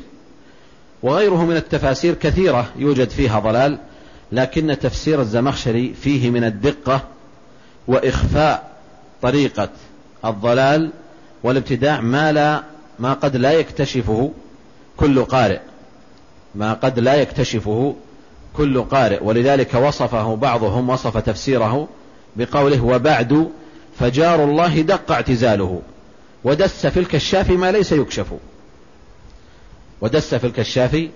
[1.02, 3.78] وغيره من التفاسير كثيرة يوجد فيها ضلال
[4.32, 7.00] لكن تفسير الزمخشري فيه من الدقة
[7.88, 8.70] وإخفاء
[9.22, 9.68] طريقة
[10.24, 10.90] الضلال
[11.42, 12.62] والابتداع ما لا
[12.98, 14.32] ما قد لا يكتشفه
[14.96, 15.60] كل قارئ.
[16.54, 17.96] ما قد لا يكتشفه
[18.56, 19.24] كل قارئ.
[19.24, 21.88] ولذلك وصفه بعضهم وصف تفسيره
[22.36, 23.50] بقوله وبعد
[23.98, 25.82] فجار الله دق اعتزاله.
[26.44, 28.26] ودس في الكشاف ما ليس يكشف.
[30.00, 31.08] ودس في الكشاف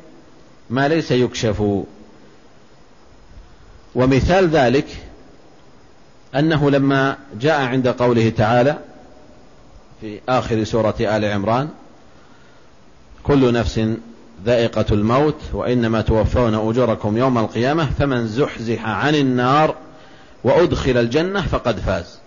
[0.71, 1.63] ما ليس يكشف.
[3.95, 4.87] ومثال ذلك
[6.35, 8.79] أنه لما جاء عند قوله تعالى
[10.01, 11.69] في آخر سورة آل عمران
[13.23, 13.81] كل نفس
[14.45, 19.75] ذائقة الموت وإنما توفون أجوركم يوم القيامة فمن زحزح عن النار
[20.45, 22.19] وأدخل الجنة فقد فاز.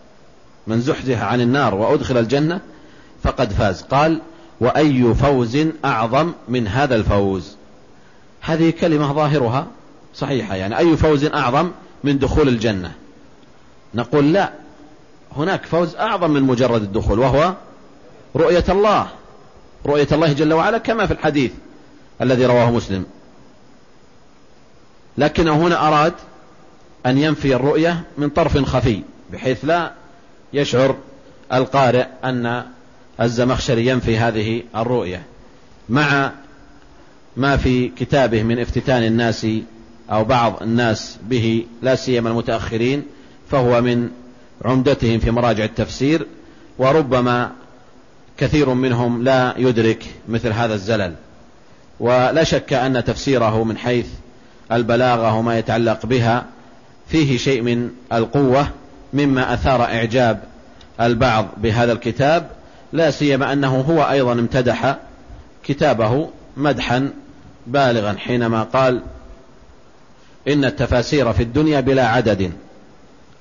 [0.67, 2.61] من زحزح عن النار وأدخل الجنة
[3.23, 3.81] فقد فاز.
[3.81, 4.21] قال
[4.61, 7.55] وأي فوز أعظم من هذا الفوز؟
[8.41, 9.67] هذه كلمة ظاهرها
[10.15, 10.77] صحيحة يعني.
[10.77, 11.71] أي فوز أعظم
[12.03, 12.91] من دخول الجنة؟
[13.95, 14.51] نقول لا.
[15.37, 17.53] هناك فوز أعظم من مجرد الدخول وهو
[18.35, 19.07] رؤية الله.
[19.85, 21.51] رؤية الله جل وعلا كما في الحديث
[22.21, 23.05] الذي رواه مسلم.
[25.17, 26.13] لكنه هنا أراد
[27.05, 29.01] أن ينفي الرؤية من طرف خفي
[29.33, 29.91] بحيث لا
[30.53, 30.95] يشعر
[31.53, 32.65] القارئ أن
[33.21, 35.23] الزمخشري ينفي هذه الرؤية.
[35.89, 36.31] مع
[37.37, 39.47] ما في كتابه من افتتان الناس
[40.11, 43.03] أو بعض الناس به لا سيما المتأخرين
[43.51, 44.09] فهو من
[44.65, 46.27] عمدتهم في مراجع التفسير
[46.77, 47.51] وربما
[48.37, 51.15] كثير منهم لا يدرك مثل هذا الزلل.
[51.99, 54.07] ولا شك أن تفسيره من حيث
[54.71, 56.45] البلاغة وما يتعلق بها
[57.07, 58.67] فيه شيء من القوة
[59.13, 60.43] مما أثار إعجاب
[61.01, 62.49] البعض بهذا الكتاب
[62.93, 64.95] لا سيما أنه هو أيضا امتدح
[65.63, 67.09] كتابه مدحا
[67.67, 69.01] بالغا حينما قال
[70.47, 72.51] إن التفاسير في الدنيا بلا عدد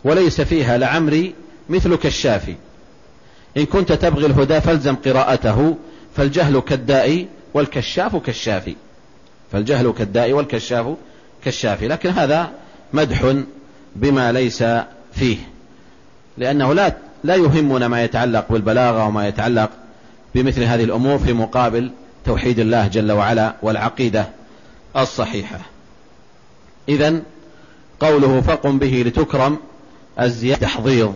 [0.04, 1.34] وليس فيها لعمري
[1.68, 2.54] مثلك الشافي.
[3.56, 5.76] إن كنت تبغي الهدى فالزم قراءته
[6.16, 8.76] فالجهل كالداء والكشاف كالشافي.
[9.52, 10.86] فالجهل كالداء والكشاف
[11.44, 11.88] كالشافي.
[11.88, 12.50] لكن هذا
[12.92, 13.34] مدح
[13.96, 14.64] بما ليس
[15.12, 15.36] فيه
[16.38, 19.70] لأنه لا لا يهمنا ما يتعلق بالبلاغة وما يتعلق
[20.34, 21.90] بمثل هذه الأمور في مقابل
[22.24, 24.28] توحيد الله جل وعلا والعقيدة
[24.96, 25.73] الصحيحة.
[26.88, 27.22] إذا
[28.00, 29.58] قوله فقم به لتكرم
[30.20, 31.14] الزيادة تحضيض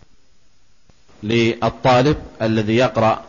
[1.23, 3.23] للطالب الذي يقرأ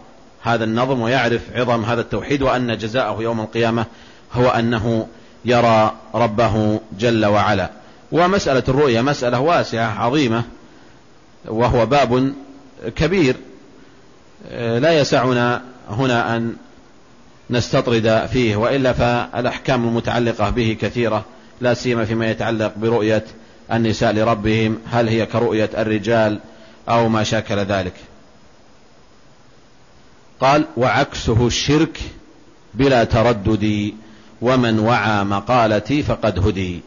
[0.43, 3.85] هذا النظم ويعرف عظم هذا التوحيد وأن جزاءه يوم القيامة
[4.33, 5.07] هو أنه
[5.45, 7.69] يرى ربه جل وعلا.
[8.11, 10.43] ومسألة الرؤية مسألة واسعة عظيمة
[11.45, 12.33] وهو باب
[12.95, 13.35] كبير.
[14.51, 16.55] لا يسعنا هنا أن
[17.49, 21.25] نستطرد فيه وإلا فالأحكام المتعلقة به كثيرة.
[21.61, 23.25] لا سيما فيما يتعلق برؤية
[23.71, 26.39] النساء لربهم هل هي كرؤية الرجال
[26.89, 27.93] أو ما شاكل ذلك؟
[30.39, 31.99] قال وعكسه الشرك
[32.73, 33.93] بلا تردد
[34.41, 36.81] ومن وعى مقالتي فقد هدي.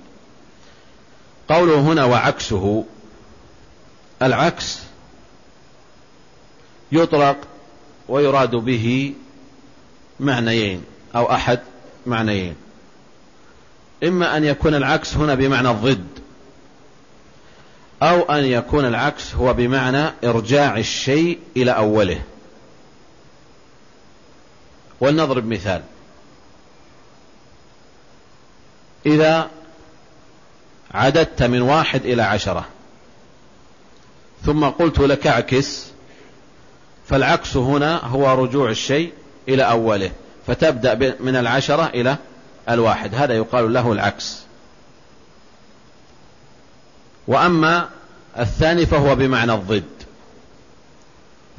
[1.49, 2.85] قوله هنا وعكسه
[4.23, 4.79] العكس
[6.93, 7.37] يطلق
[8.09, 9.15] ويراد به
[10.21, 11.61] معنيين أو أحد
[12.07, 12.55] معنيين.
[14.03, 16.07] إما أن يكون العكس هنا بمعنى الضد
[18.03, 22.23] أو أن يكون العكس هو بمعنى إرجاع الشيء إلى أوله.
[25.01, 25.83] ولنضرب مثال.
[29.07, 29.51] إذا
[30.95, 32.65] عددت من واحد إلى عشرة
[34.47, 35.87] ثم قلت لك اعكس
[37.07, 39.13] فالعكس هنا هو رجوع الشيء
[39.49, 40.13] إلى أوله
[40.47, 42.17] فتبدأ من العشرة إلى
[42.69, 43.15] الواحد.
[43.15, 44.39] هذا يقال له العكس.
[47.27, 47.89] وأما
[48.39, 49.85] الثاني فهو بمعنى الضد.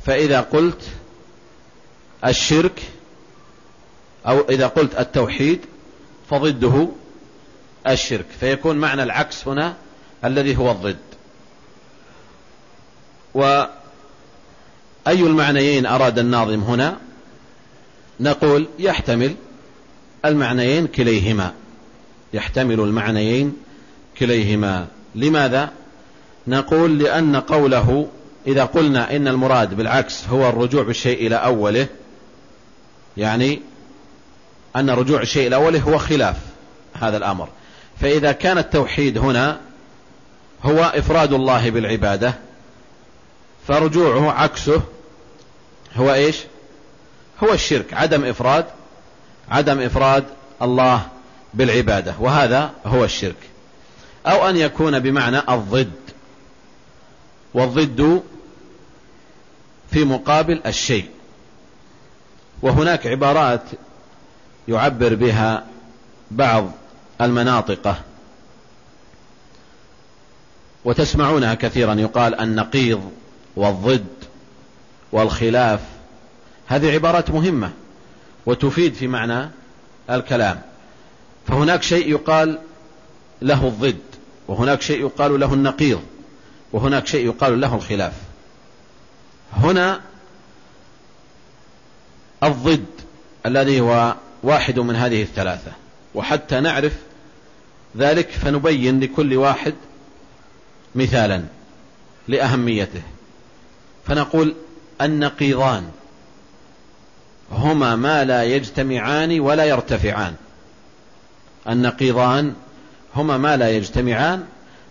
[0.06, 0.82] فإذا قلت
[2.26, 2.82] الشرك
[4.28, 5.60] أو إذا قلت التوحيد
[6.30, 6.88] فضده
[7.88, 8.26] الشرك.
[8.40, 9.74] فيكون معنى العكس هنا
[10.26, 10.98] الذي هو الضد.
[13.34, 13.68] وأي
[15.08, 16.98] المعنيين أراد الناظم هنا؟
[18.20, 19.36] نقول يحتمل
[20.26, 21.54] المعنيين كليهما.
[22.34, 23.54] يحتمل المعنيين
[24.18, 24.88] كليهما.
[25.16, 25.70] لماذا؟
[26.48, 28.08] نقول لأن قوله
[28.48, 31.88] إذا قلنا إن المراد بالعكس هو الرجوع بالشيء إلى أوله
[33.18, 33.62] يعني
[34.76, 36.36] أن رجوع الشيء إلى أوله هو خلاف
[36.94, 37.50] هذا الأمر.
[38.02, 39.60] فإذا كان التوحيد هنا
[40.64, 42.34] هو إفراد الله بالعبادة
[43.68, 44.82] فرجوعه عكسه
[45.96, 46.38] هو إيش؟
[47.44, 48.66] هو الشرك عدم إفراد
[49.50, 50.26] عدم إفراد
[50.62, 51.08] الله
[51.54, 53.36] بالعبادة وهذا هو الشرك.
[54.28, 55.92] أو أن يكون بمعنى الضد.
[57.54, 58.24] والضد
[59.92, 61.10] في مقابل الشيء.
[62.62, 63.62] وهناك عبارات
[64.68, 65.66] يعبر بها
[66.32, 66.72] بعض
[67.22, 67.96] المناطقة
[70.86, 73.12] وتسمعونها كثيرا يقال النقيض
[73.56, 74.08] والضد
[75.12, 75.80] والخلاف.
[76.68, 77.72] هذه عبارات مهمة.
[78.46, 79.50] وتفيد في معنى
[80.10, 80.62] الكلام.
[81.48, 82.60] فهناك شيء يقال
[83.42, 84.02] له الضد
[84.48, 86.02] وهناك شيء يقال له النقيض
[86.74, 88.14] وهناك شيء يقال له الخلاف.
[89.54, 90.02] هنا
[92.44, 92.86] الضد
[93.46, 95.72] الذي هو واحد من هذه الثلاثة
[96.16, 96.94] وحتى نعرف
[97.98, 99.74] ذلك فنبين لكل واحد
[100.96, 101.44] مثالا
[102.28, 103.02] لأهميته.
[104.08, 104.56] فنقول
[105.02, 105.92] النقيضان.
[107.54, 110.36] هما ما لا يجتمعان ولا يرتفعان.
[111.70, 112.56] النقيضان
[113.16, 114.46] هما ما لا يجتمعان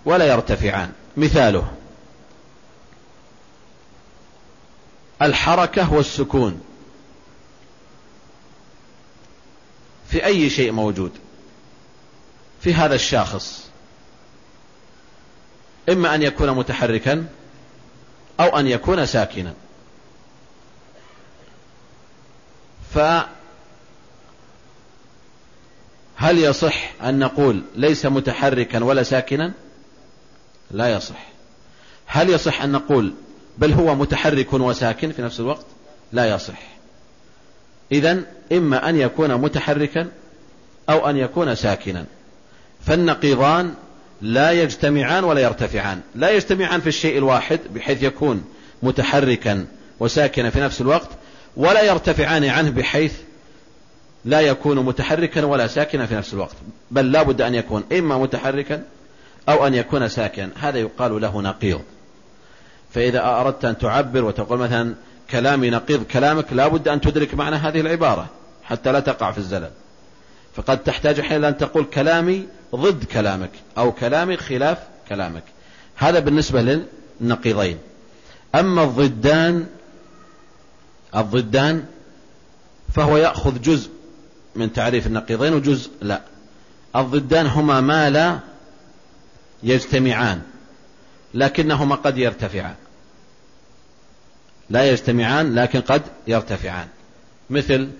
[0.05, 0.93] ولا يرتفعان.
[1.17, 1.73] مثاله.
[5.23, 6.61] الحركة والسكون.
[10.09, 11.13] في أي شيء موجود.
[12.61, 13.69] في هذا الشاخص.
[15.89, 17.27] إما أن يكون متحركا
[18.41, 19.55] أو أن يكون ساكنا.
[22.95, 23.29] فهل
[26.39, 29.53] يصح أن نقول ليس متحركا ولا ساكنا؟
[30.71, 31.27] لا يصح.
[32.07, 33.15] هل يصح أن نقول
[33.59, 35.67] بل هو متحرك وساكن في نفس الوقت؟
[36.13, 36.63] لا يصح.
[37.93, 38.23] إذا
[38.53, 40.11] إما أن يكون متحركا
[40.91, 42.05] أو أن يكون ساكنا.
[42.87, 43.75] فالنقيضان
[44.23, 46.01] لا يجتمعان ولا يرتفعان.
[46.15, 48.45] لا يجتمعان في الشيء الواحد بحيث يكون
[48.83, 49.67] متحركا
[50.01, 51.09] وساكنا في نفس الوقت
[51.57, 53.15] ولا يرتفعان عنه بحيث
[54.25, 56.57] لا يكون متحركا ولا ساكنا في نفس الوقت.
[56.91, 58.83] بل لا بد أن يكون إما متحركا
[59.49, 60.51] أو أن يكون ساكنا.
[60.61, 61.81] هذا يقال له نقيض.
[62.95, 64.95] فإذا أردت أن تعبر وتقول مثلا
[65.31, 68.27] كلامي نقيض كلامك لا بد أن تدرك معنى هذه العبارة
[68.65, 69.71] حتى لا تقع في الزلل.
[70.57, 74.79] فقد تحتاج أحيانا أن تقول كلامي ضد كلامك أو كلامي خلاف
[75.09, 75.45] كلامك.
[75.97, 76.85] هذا بالنسبة
[77.21, 77.79] للنقيضين.
[78.55, 79.67] أما الضدان
[81.17, 81.85] الضدان
[82.95, 83.91] فهو يأخذ جزء
[84.55, 86.23] من تعريف النقيضين وجزء لا.
[86.97, 88.41] الضدان هما ما لا
[89.63, 90.43] يجتمعان
[91.35, 92.75] لكنهما قد يرتفعان.
[94.71, 96.89] لا يجتمعان لكن قد يرتفعان.
[97.51, 97.91] مثل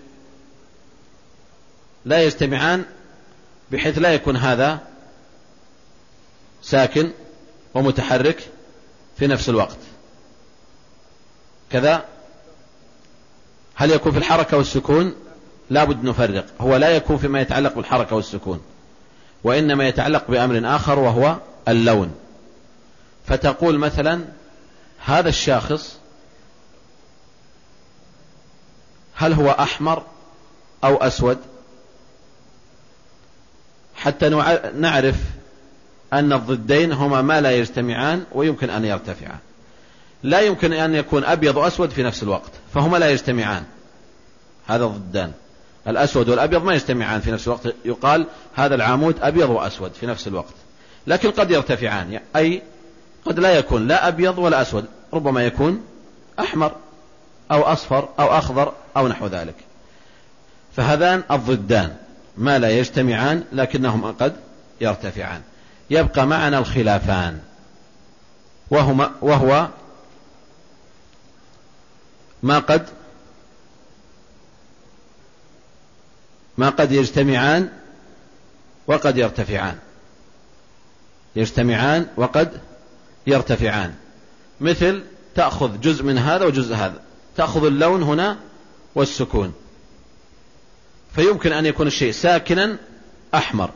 [2.05, 2.85] لا يجتمعان
[3.71, 4.81] بحيث لا يكون هذا
[6.63, 7.11] ساكن
[7.75, 8.49] ومتحرك
[9.19, 9.79] في نفس الوقت.
[11.71, 12.12] كذا
[13.75, 15.15] هل يكون في الحركة والسكون؟
[15.71, 16.47] لا بد نفرق.
[16.61, 18.61] هو لا يكون فيما يتعلق بالحركة والسكون
[19.45, 21.37] وإنما يتعلق بأمر آخر وهو
[21.69, 22.15] اللون.
[23.27, 24.25] فتقول مثلا
[25.05, 25.99] هذا الشاخص
[29.15, 30.03] هل هو أحمر
[30.85, 31.39] أو أسود؟
[33.97, 34.29] حتى
[34.75, 35.17] نعرف
[36.13, 39.39] أن الضدين هما ما لا يجتمعان ويمكن أن يرتفعان.
[40.23, 43.65] لا يمكن أن يكون أبيض وأسود في نفس الوقت فهما لا يجتمعان.
[44.67, 45.33] هذا ضدان.
[45.89, 47.75] الأسود والأبيض ما يجتمعان في نفس الوقت.
[47.85, 50.55] يقال هذا العمود أبيض وأسود في نفس الوقت.
[51.07, 52.63] لكن قد يرتفعان أي
[53.25, 55.85] قد لا يكون لا أبيض ولا أسود ربما يكون
[56.41, 56.73] أحمر
[57.53, 59.55] أو أصفر أو أخضر أو نحو ذلك.
[60.77, 61.97] فهذان الضدان.
[62.39, 64.37] ما لا يجتمعان لكنهما قد
[64.81, 65.41] يرتفعان.
[65.91, 67.39] يبقى معنا الخلافان.
[68.71, 69.69] وهما وهو
[72.43, 72.89] ما قد
[76.59, 77.69] ما قد يجتمعان
[78.87, 79.79] وقد يرتفعان.
[81.37, 82.61] يجتمعان وقد
[83.27, 83.95] يرتفعان.
[84.61, 87.03] مثل تأخذ جزء من هذا وجزء هذا.
[87.37, 88.39] تأخذ اللون هنا
[88.95, 89.55] والسكون.
[91.15, 92.79] فيمكن أن يكون الشيء ساكنا
[93.35, 93.71] أحمر.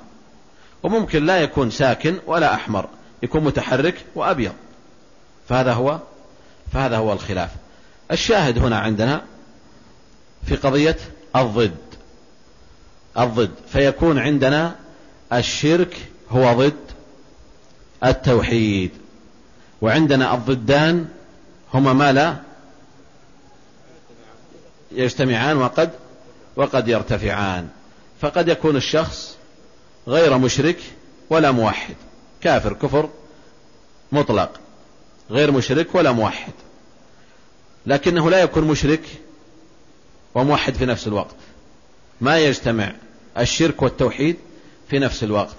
[0.83, 2.89] وممكن لا يكون ساكن ولا أحمر.
[3.23, 4.53] يكون متحرك وأبيض.
[5.49, 6.01] فهذا هو
[6.73, 7.51] فهذا هو الخلاف.
[8.11, 9.23] الشاهد هنا عندنا
[10.47, 10.97] في قضية
[11.37, 11.77] الضد.
[13.19, 14.77] الضد فيكون عندنا
[15.33, 15.97] الشرك
[16.31, 16.77] هو ضد
[18.05, 18.91] التوحيد.
[19.81, 21.09] وعندنا الضدان
[21.75, 22.37] هما ما لا
[24.93, 25.91] يجتمعان وقد
[26.57, 27.69] وقد يرتفعان.
[28.21, 29.37] فقد يكون الشخص
[30.09, 30.79] غير مشرك
[31.31, 31.95] ولا موحد.
[32.41, 33.09] كافر كفر
[34.13, 34.61] مطلق.
[35.31, 36.53] غير مشرك ولا موحد.
[37.87, 39.03] لكنه لا يكون مشرك
[40.34, 41.37] وموحد في نفس الوقت.
[42.20, 42.93] ما يجتمع
[43.39, 44.37] الشرك والتوحيد
[44.89, 45.57] في نفس الوقت.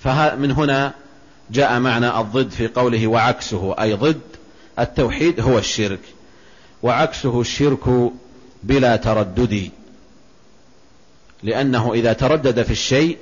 [0.00, 0.94] فمن هنا
[1.50, 4.20] جاء معنى الضد في قوله وعكسه أي ضد
[4.78, 6.00] التوحيد هو الشرك.
[6.82, 8.12] وعكسه الشرك
[8.62, 9.70] بلا تردد
[11.42, 13.18] لأنه إذا تردد في الشيء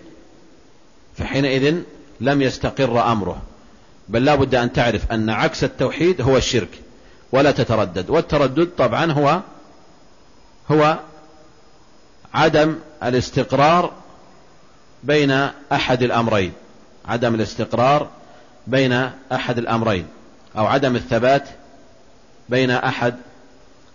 [1.16, 1.76] فحينئذ
[2.20, 3.42] لم يستقر أمره.
[4.08, 6.81] بل لا بد أن تعرف أن عكس التوحيد هو الشرك.
[7.32, 8.10] ولا تتردد.
[8.10, 9.40] والتردد طبعا هو
[10.70, 10.98] هو
[12.34, 13.92] عدم الاستقرار
[15.04, 16.52] بين أحد الأمرين.
[17.08, 18.08] عدم الاستقرار
[18.66, 20.06] بين أحد الأمرين.
[20.58, 21.48] أو عدم الثبات
[22.48, 23.14] بين أحد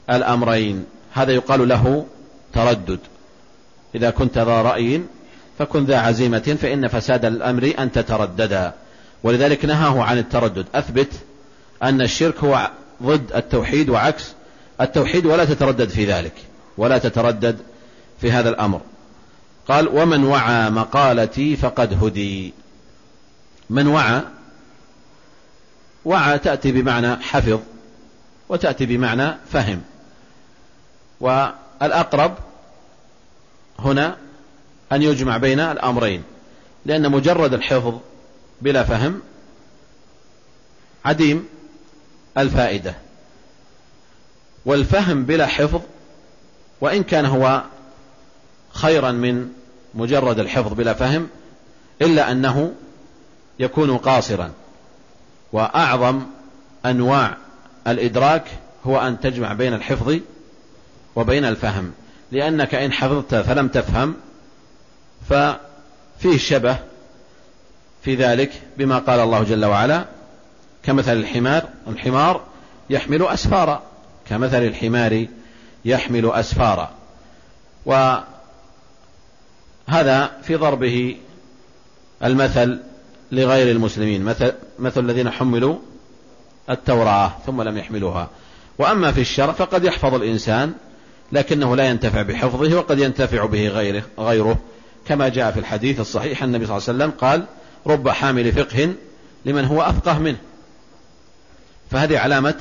[0.09, 0.85] الأمرين.
[1.13, 2.05] هذا يقال له
[2.53, 2.99] تردد.
[3.95, 5.01] إذا كنت ذا رأي
[5.59, 8.73] فكن ذا عزيمة فإن فساد الأمر أن تترددا.
[9.23, 10.65] ولذلك نهاه عن التردد.
[10.75, 11.13] أثبت
[11.83, 12.69] أن الشرك هو
[13.03, 14.33] ضد التوحيد وعكس
[14.81, 16.33] التوحيد ولا تتردد في ذلك
[16.77, 17.57] ولا تتردد
[18.21, 18.81] في هذا الأمر.
[19.67, 22.53] قال ومن وعى مقالتي فقد هدي.
[23.69, 24.21] من وعى؟
[26.05, 27.59] وعى تأتي بمعنى حفظ
[28.49, 29.81] وتأتي بمعنى فهم.
[31.19, 32.37] والأقرب
[33.79, 34.17] هنا
[34.91, 36.23] أن يجمع بين الأمرين
[36.85, 37.93] لأن مجرد الحفظ
[38.61, 39.21] بلا فهم
[41.05, 41.47] عديم.
[42.37, 42.93] الفائدة.
[44.65, 45.81] والفهم بلا حفظ
[46.81, 47.63] وإن كان هو
[48.73, 49.49] خيرا من
[49.93, 51.27] مجرد الحفظ بلا فهم
[52.01, 52.73] إلا أنه
[53.59, 54.51] يكون قاصرا.
[55.53, 56.21] وأعظم
[56.85, 57.37] أنواع
[57.87, 58.45] الإدراك
[58.85, 60.17] هو أن تجمع بين الحفظ
[61.15, 61.91] وبين الفهم.
[62.31, 64.15] لأنك إن حفظت فلم تفهم
[65.29, 66.77] ففيه شبه
[68.03, 70.05] في ذلك بما قال الله جل وعلا
[70.87, 72.41] كمثل الحمار الحمار
[72.89, 73.83] يحمل أسفارا.
[74.29, 75.27] كمثل الحمار
[75.85, 76.91] يحمل أسفارا.
[77.85, 78.21] وهذا
[80.43, 81.17] في ضربه
[82.23, 82.79] المثل
[83.31, 84.23] لغير المسلمين.
[84.23, 85.75] مثل, مثل الذين حملوا
[86.69, 88.29] التوراة ثم لم يحملوها.
[88.79, 90.73] وأما في الشرع فقد يحفظ الإنسان
[91.31, 94.57] لكنه لا ينتفع بحفظه وقد ينتفع به غيره, غيره.
[95.07, 97.45] كما جاء في الحديث الصحيح النبي صلى الله عليه وسلم قال
[97.87, 98.93] رب حامل فقه
[99.45, 100.37] لمن هو أفقه منه.
[101.91, 102.55] فهذه علامة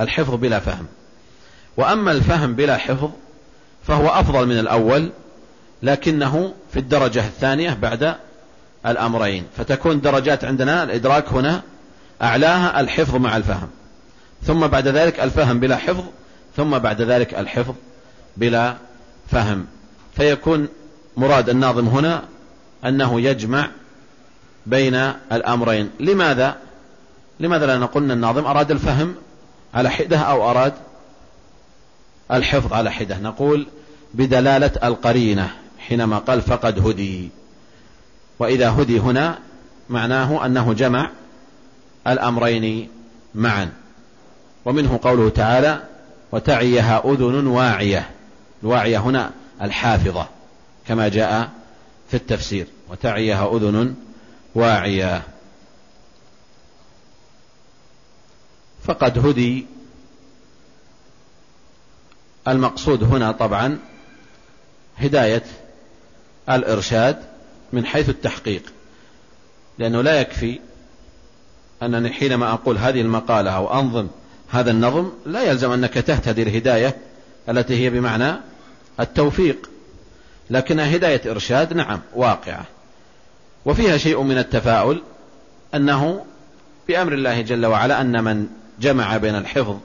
[0.00, 0.86] الحفظ بلا فهم.
[1.76, 3.10] وأما الفهم بلا حفظ
[3.86, 5.10] فهو أفضل من الأول
[5.82, 8.14] لكنه في الدرجة الثانية بعد
[8.86, 9.44] الأمرين.
[9.56, 11.62] فتكون درجات عندنا الإدراك هنا
[12.22, 13.68] أعلاها الحفظ مع الفهم.
[14.42, 16.04] ثم بعد ذلك الفهم بلا حفظ
[16.56, 17.74] ثم بعد ذلك الحفظ
[18.36, 18.76] بلا
[19.30, 19.66] فهم.
[20.16, 20.68] فيكون
[21.16, 22.22] مراد الناظم هنا
[22.84, 23.68] أنه يجمع
[24.66, 24.94] بين
[25.32, 25.90] الأمرين.
[26.00, 26.56] لماذا؟
[27.40, 29.14] لماذا لا نقول الناظم أراد الفهم
[29.74, 30.72] على حدة أو أراد
[32.32, 33.66] الحفظ على حدة؟ نقول
[34.14, 37.28] بدلالة القرينة حينما قال فقد هدي.
[38.38, 39.38] وإذا هدي هنا
[39.88, 41.10] معناه أنه جمع
[42.06, 42.88] الأمرين
[43.34, 43.72] معا.
[44.64, 45.82] ومنه قوله تعالى
[46.32, 48.10] وتعيها أذن واعية.
[48.62, 49.30] الواعية هنا
[49.62, 50.26] الحافظة
[50.88, 51.50] كما جاء
[52.10, 52.66] في التفسير.
[52.90, 53.94] وتعيها أذن
[54.54, 55.22] واعية.
[58.86, 59.66] فقد هدي.
[62.48, 63.78] المقصود هنا طبعا
[64.96, 65.42] هداية
[66.50, 67.22] الإرشاد
[67.72, 68.62] من حيث التحقيق
[69.78, 70.60] لأنه لا يكفي
[71.82, 74.08] أنني حينما أقول هذه المقالة أو أنظم
[74.50, 76.96] هذا النظم لا يلزم أنك تهتدي الهداية
[77.48, 78.34] التي هي بمعنى
[79.00, 79.70] التوفيق
[80.50, 82.64] لكنها هداية إرشاد نعم واقعة.
[83.64, 85.02] وفيها شيء من التفاؤل
[85.74, 86.24] أنه
[86.88, 88.46] بأمر الله جل وعلا أن من
[88.80, 89.76] جمع بين الحفظ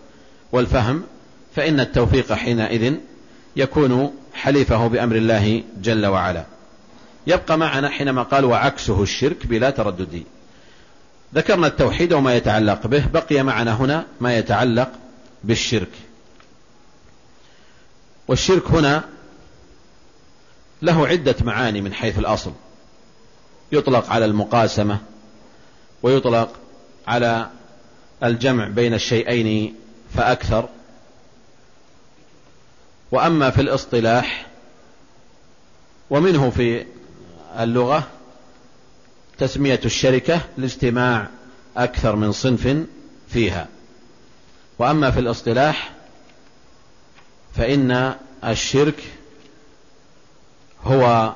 [0.51, 1.03] والفهم
[1.55, 2.95] فإن التوفيق حينئذ
[3.55, 6.45] يكون حليفه بأمر الله جل وعلا.
[7.27, 10.23] يبقى معنا حينما قال وعكسه الشرك بلا تردد.
[11.35, 14.91] ذكرنا التوحيد وما يتعلق به بقي معنا هنا ما يتعلق
[15.43, 15.91] بالشرك.
[18.27, 19.03] والشرك هنا
[20.81, 22.51] له عدة معاني من حيث الأصل.
[23.71, 24.99] يطلق على المقاسمة
[26.03, 26.49] ويطلق
[27.07, 27.49] على
[28.23, 29.75] الجمع بين الشيئين
[30.15, 30.69] فأكثر.
[33.11, 34.47] وأما في الاصطلاح
[36.09, 36.85] ومنه في
[37.59, 38.07] اللغة
[39.37, 41.29] تسمية الشركة لاجتماع
[41.77, 42.85] أكثر من صنف
[43.29, 43.67] فيها.
[44.79, 45.91] وأما في الاصطلاح
[47.55, 49.03] فإن الشرك
[50.83, 51.33] هو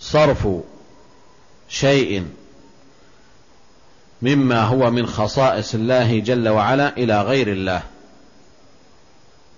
[0.00, 0.48] صرف
[1.68, 2.26] شيء
[4.22, 7.82] مما هو من خصائص الله جل وعلا إلى غير الله.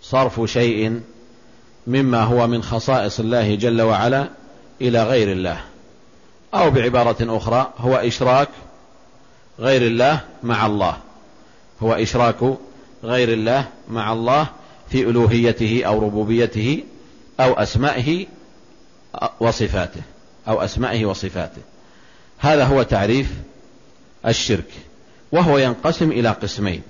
[0.03, 1.01] صرف شيء
[1.87, 4.29] مما هو من خصائص الله جل وعلا
[4.81, 5.61] إلى غير الله.
[6.55, 8.49] أو بعبارة أخرى هو إشراك
[9.59, 10.97] غير الله مع الله.
[11.83, 12.37] هو إشراك
[13.05, 14.47] غير الله مع الله
[14.91, 16.85] في ألوهيته أو ربوبيته
[17.41, 18.27] أو أسمائه
[19.41, 20.03] وصفاته.
[20.49, 21.63] أو أسمائه وصفاته.
[22.39, 23.31] هذا هو تعريف
[24.27, 24.73] الشرك
[25.33, 26.83] وهو ينقسم إلى قسمين.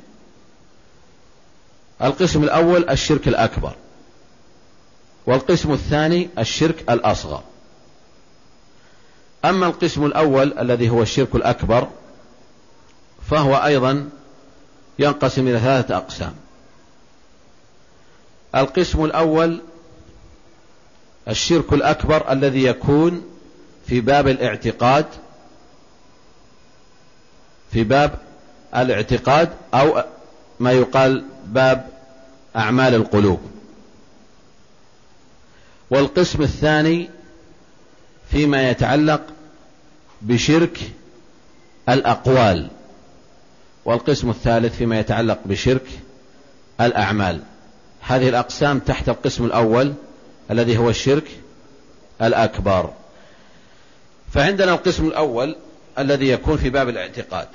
[2.02, 3.74] القسم الأول الشرك الأكبر
[5.26, 7.42] والقسم الثاني الشرك الأصغر.
[9.44, 11.88] أما القسم الأول الذي هو الشرك الأكبر
[13.30, 14.08] فهو أيضا
[14.98, 16.34] ينقسم إلى ثلاثة أقسام.
[18.54, 19.60] القسم الأول
[21.28, 23.22] الشرك الأكبر الذي يكون
[23.86, 25.06] في باب الاعتقاد
[27.72, 28.18] في باب
[28.76, 30.02] الاعتقاد أو
[30.60, 31.86] ما يقال باب
[32.56, 33.40] أعمال القلوب.
[35.90, 37.10] والقسم الثاني
[38.30, 39.22] فيما يتعلق
[40.22, 40.78] بشرك
[41.88, 42.68] الأقوال.
[43.84, 45.86] والقسم الثالث فيما يتعلق بشرك
[46.80, 47.40] الأعمال.
[48.00, 49.94] هذه الأقسام تحت القسم الأول
[50.50, 51.30] الذي هو الشرك
[52.22, 52.90] الأكبر.
[54.32, 55.56] فعندنا القسم الأول
[55.98, 57.48] الذي يكون في باب الاعتقاد.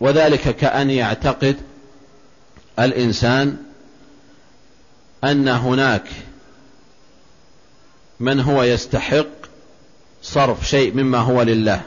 [0.00, 1.56] وذلك كأن يعتقد
[2.78, 3.56] الإنسان
[5.24, 6.08] أن هناك
[8.20, 9.26] من هو يستحق
[10.22, 11.82] صرف شيء مما هو لله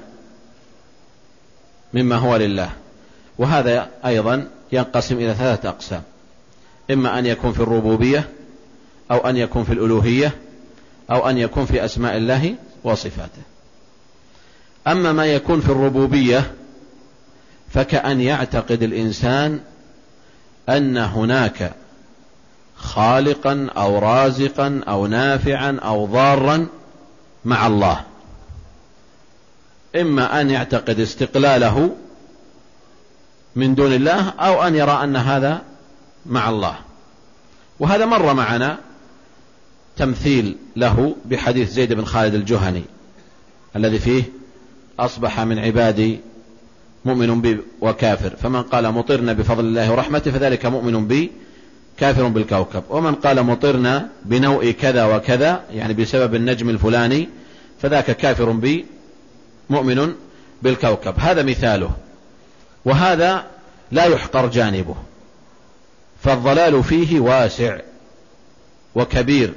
[1.94, 2.70] مما هو لله.
[3.38, 6.04] وهذا أيضا ينقسم إلى ثلاثة أقسام.
[6.92, 8.30] إما أن يكون في الربوبية
[9.12, 10.32] أو أن يكون في الألوهية
[11.12, 13.42] أو أن يكون في أسماء الله وصفاته.
[14.88, 16.54] أما ما يكون في الربوبية
[17.74, 19.60] فكأن يعتقد الإنسان
[20.70, 21.74] أن هناك
[22.76, 26.68] خالقا أو رازقا أو نافعا أو ضارا
[27.46, 28.04] مع الله.
[29.96, 31.96] إما أن يعتقد استقلاله
[33.56, 35.62] من دون الله أو أن يرى أن هذا
[36.26, 36.76] مع الله.
[37.80, 38.78] وهذا مر معنا
[39.98, 42.84] تمثيل له بحديث زيد بن خالد الجهني
[43.76, 44.24] الذي فيه
[45.00, 46.20] أصبح من عبادي
[47.06, 48.30] مؤمن بي وكافر.
[48.30, 51.32] فمن قال مطرنا بفضل الله ورحمته فذلك مؤمن بي
[51.98, 52.84] كافر بالكوكب.
[52.90, 57.30] ومن قال مطرنا بنوء كذا وكذا يعني بسبب النجم الفلاني
[57.82, 58.86] فذاك كافر بي
[59.70, 60.14] مؤمن
[60.62, 61.14] بالكوكب.
[61.18, 61.92] هذا مثاله.
[62.86, 63.46] وهذا
[63.92, 64.96] لا يحقر جانبه.
[66.24, 67.80] فالضلال فيه واسع
[68.96, 69.54] وكبير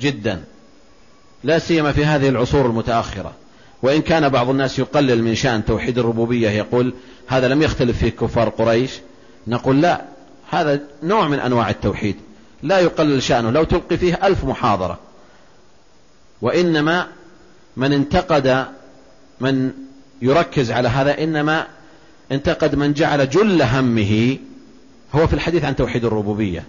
[0.00, 0.44] جدا.
[1.44, 3.32] لا سيما في هذه العصور المتأخرة.
[3.82, 6.94] وإن كان بعض الناس يقلل من شأن توحيد الربوبية يقول
[7.26, 8.90] هذا لم يختلف فيه كفار قريش.
[9.46, 10.04] نقول لا
[10.50, 12.16] هذا نوع من أنواع التوحيد.
[12.62, 14.98] لا يقلل شأنه لو تلقي فيه ألف محاضرة.
[16.42, 17.06] وإنما
[17.76, 18.66] من انتقد
[19.40, 19.72] من
[20.22, 21.66] يركز على هذا إنما
[22.32, 24.38] انتقد من جعل جل همه
[25.14, 26.64] هو في الحديث عن توحيد الربوبية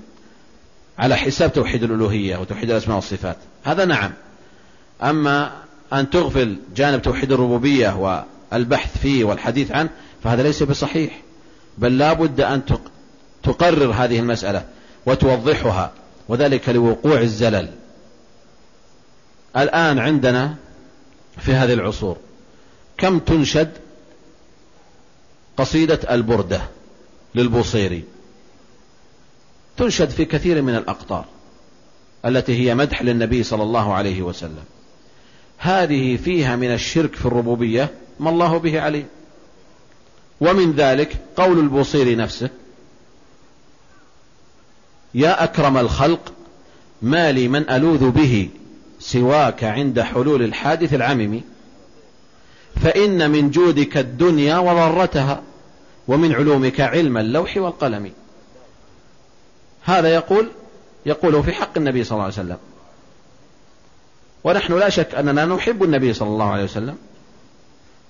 [1.00, 3.38] على حساب توحيد الألوهية وتوحيد الأسماء والصفات.
[3.64, 4.12] هذا نعم.
[5.04, 5.52] أما
[5.94, 9.90] أن تغفل جانب توحيد الربوبية والبحث فيه والحديث عنه
[10.24, 11.22] فهذا ليس بصحيح.
[11.78, 12.62] بل لا بد أن
[13.44, 14.66] تقرر هذه المسألة
[15.06, 15.92] وتوضحها
[16.28, 17.70] وذلك لوقوع الزلل.
[19.58, 20.56] الآن عندنا
[21.38, 22.18] في هذه العصور
[22.98, 23.72] كم تنشد
[25.58, 26.62] قصيدة البردة
[27.36, 28.04] للبوصيري؟
[29.78, 31.26] تنشد في كثير من الأقطار
[32.26, 34.64] التي هي مدح للنبي صلى الله عليه وسلم.
[35.64, 39.06] هذه فيها من الشرك في الربوبية ما الله به عليه
[40.42, 42.50] ومن ذلك قول البوصيري نفسه
[45.14, 46.34] يا أكرم الخلق
[47.02, 48.50] ما لي من ألوذ به
[49.00, 51.42] سواك عند حلول الحادث العمم
[52.84, 55.42] فإن من جودك الدنيا وضرتها
[56.08, 58.12] ومن علومك علم اللوح والقلم.
[59.84, 60.50] هذا يقول
[61.06, 62.58] يقوله في حق النبي صلى الله عليه وسلم.
[64.44, 66.96] ونحن لا شك أننا نحب النبي صلى الله عليه وسلم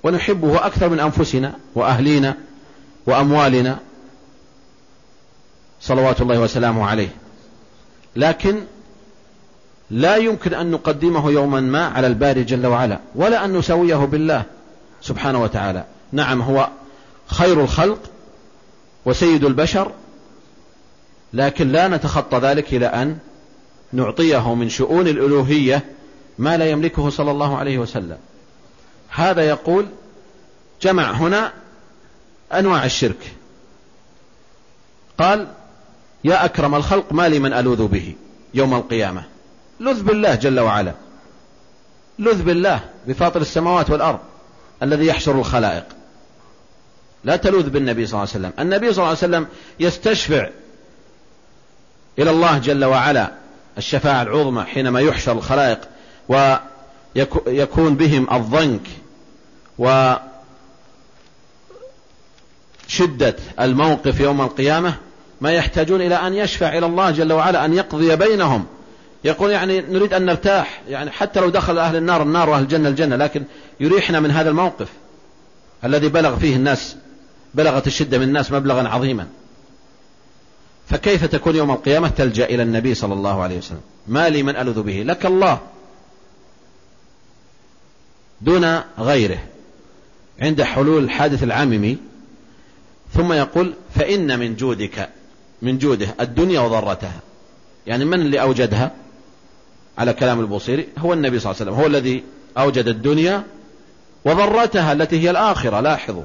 [0.04, 2.38] ونحبه أكثر من أنفسنا وأهلينا
[3.06, 3.80] وأموالنا
[5.82, 7.10] صلوات الله وسلامه عليه.
[8.16, 8.64] لكن
[9.92, 14.44] لا يمكن أن نقدمه يوما ما على الباري جل وعلا ولا أن نسويه بالله
[15.02, 15.86] سبحانه وتعالى.
[16.12, 16.70] نعم هو
[17.28, 18.00] خير الخلق
[19.06, 19.92] وسيد البشر
[21.34, 23.18] لكن لا نتخطى ذلك إلى أن
[23.94, 25.86] نعطيه من شؤون الألوهية
[26.42, 28.18] ما لا يملكه صلى الله عليه وسلم.
[29.10, 29.86] هذا يقول
[30.82, 31.54] جمع هنا
[32.54, 33.34] أنواع الشرك.
[35.18, 35.48] قال
[36.24, 38.16] يا أكرم الخلق ما لي من ألوذ به
[38.54, 39.24] يوم القيامة.
[39.80, 40.94] لذ بالله جل وعلا.
[42.20, 44.20] لذ بالله بفاطر السماوات والأرض
[44.84, 45.86] الذي يحشر الخلائق.
[47.24, 48.54] لا تلوذ بالنبي صلى الله عليه وسلم.
[48.60, 49.48] النبي صلى الله عليه وسلم
[49.80, 50.50] يستشفع
[52.20, 53.32] إلى الله جل وعلا
[53.78, 55.80] الشفاعة العظمى حينما يحشر الخلائق.
[56.30, 58.88] ويكون بهم الضنك
[62.90, 64.94] وشدة الموقف يوم القيامة
[65.42, 68.66] ما يحتاجون إلى أن يشفع إلى الله جل وعلا أن يقضي بينهم.
[69.24, 73.16] يقول يعني نريد أن نرتاح يعني حتى لو دخل أهل النار النار وأهل الجنة الجنة
[73.16, 73.44] لكن
[73.80, 74.88] يريحنا من هذا الموقف
[75.84, 76.96] الذي بلغ فيه الناس
[77.54, 79.28] بلغت الشدة من الناس مبلغا عظيما.
[80.90, 84.82] فكيف تكون يوم القيامة تلجأ إلى النبي صلى الله عليه وسلم؟ ما لي من ألذ
[84.82, 85.60] به لك الله.
[88.42, 89.40] دون غيره
[90.42, 91.98] عند حلول الحادث العاممي
[93.14, 95.10] ثم يقول فإن من جودك
[95.62, 97.20] من جوده الدنيا وضرتها.
[97.88, 98.92] يعني من اللي أوجدها؟
[99.98, 102.24] على كلام البوصيري هو النبي صلى الله عليه وسلم هو الذي
[102.58, 103.44] أوجد الدنيا
[104.26, 106.24] وضرتها التي هي الآخرة لاحظوا.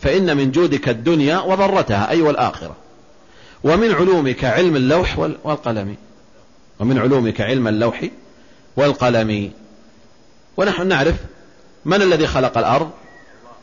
[0.00, 2.76] فإن من جودك الدنيا وضرتها أي والآخرة.
[3.64, 5.96] ومن علومك علم اللوح والقلم.
[6.80, 8.08] ومن علومك علم اللوح
[8.76, 9.50] والقلم.
[10.56, 11.14] ونحن نعرف
[11.84, 12.90] من الذي خلق الأرض؟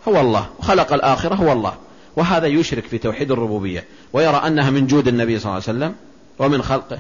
[0.08, 0.50] هو الله.
[0.60, 1.74] وخلق الآخرة هو الله.
[2.16, 3.86] وهذا يشرك في توحيد الربوبية.
[4.14, 5.96] ويرى أنها من جود النبي صلى الله عليه وسلم
[6.40, 7.00] ومن خلقه.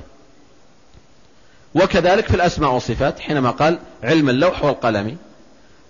[1.76, 5.18] وكذلك في الأسماء والصفات حينما قال علم اللوح والقلم.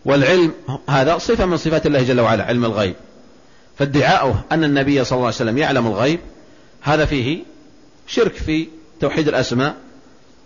[0.06, 0.54] والعلم
[0.90, 2.96] هذا صفة من صفات الله جل وعلا علم الغيب.
[3.80, 6.20] فادعاؤه أن النبي صلى الله عليه وسلم يعلم الغيب
[6.82, 7.44] هذا فيه
[8.08, 8.68] شرك في
[9.02, 9.76] توحيد الأسماء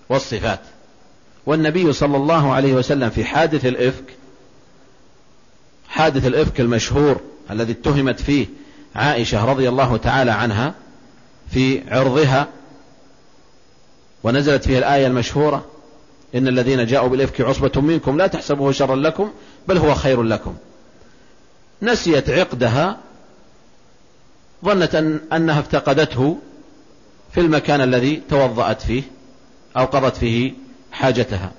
[0.10, 0.60] والصفات.
[1.48, 4.04] والنبي صلى الله عليه وسلم في حادث الإفك
[5.90, 7.22] حادث الإفك المشهور
[7.52, 8.48] الذي اتهمت فيه
[8.96, 10.74] عائشة رضي الله تعالى عنها
[11.52, 12.48] في عرضها
[14.24, 15.66] ونزلت فيه الآية المشهورة
[16.36, 19.32] إن الذين جاءوا بالإفك عصبة منكم لا تحسبوه شرا لكم
[19.68, 20.56] بل هو خير لكم.
[21.82, 22.98] نسيت عقدها
[24.66, 26.38] ظنت أن أنها افتقدته
[27.34, 29.04] في المكان الذي توضأت فيه
[29.78, 30.67] أو قضت فيه
[30.98, 31.52] حاجتها.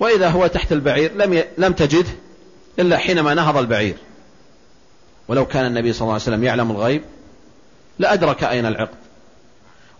[0.00, 1.44] وإذا هو تحت البعير لم ي...
[1.58, 2.10] لم تجده
[2.78, 3.96] إلا حينما نهض البعير.
[5.28, 7.02] ولو كان النبي صلى الله عليه وسلم يعلم الغيب
[7.98, 8.98] لأدرك أين العقد.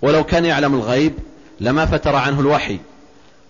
[0.02, 1.12] ولو كان يعلم الغيب
[1.60, 2.78] لما فتر عنه الوحي.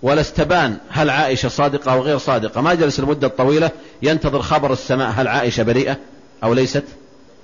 [0.03, 2.61] ولا استبان هل عائشة صادقة أو غير صادقة.
[2.61, 3.70] ما جلس المدة الطويلة
[4.03, 5.97] ينتظر خبر السماء هل عائشة بريئة
[6.45, 6.84] أو ليست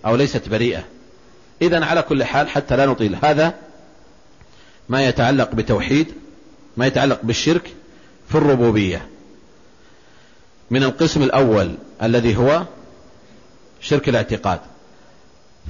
[0.06, 0.84] أو ليست بريئة.
[1.62, 3.16] إذا على كل حال حتى لا نطيل.
[3.22, 3.54] هذا
[4.88, 6.12] ما يتعلق بتوحيد
[6.76, 7.70] ما يتعلق بالشرك
[8.34, 9.06] في الربوبية.
[10.70, 12.62] من القسم الأول الذي هو
[13.80, 14.60] شرك الاعتقاد.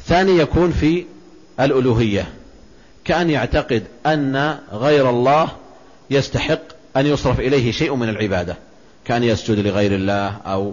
[0.06, 1.06] ثاني يكون في
[1.60, 2.28] الألوهية.
[3.04, 5.48] كأن يعتقد أن غير الله
[6.10, 6.60] يستحق
[6.96, 8.56] أن يصرف إليه شيء من العبادة.
[9.04, 10.72] كأن يسجد لغير الله أو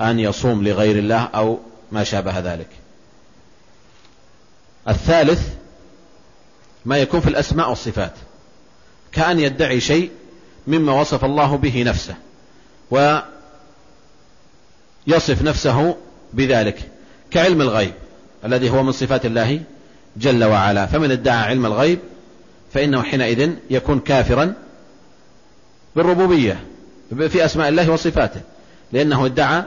[0.00, 1.58] أن يصوم لغير الله أو
[1.92, 2.68] ما شابه ذلك.
[4.88, 5.48] الثالث
[6.84, 8.14] ما يكون في الأسماء والصفات.
[9.12, 10.10] كأن يدعي شيء
[10.66, 12.14] مما وصف الله به نفسه
[15.06, 15.96] ويصف نفسه
[16.32, 16.90] بذلك
[17.30, 17.92] كعلم الغيب
[18.44, 19.60] الذي هو من صفات الله
[20.16, 20.86] جل وعلا.
[20.86, 21.98] فمن ادعى علم الغيب
[22.72, 24.54] فإنه حينئذ يكون كافرا
[25.96, 26.64] بالربوبية
[27.28, 28.40] في أسماء الله وصفاته
[28.92, 29.64] لأنه ادعى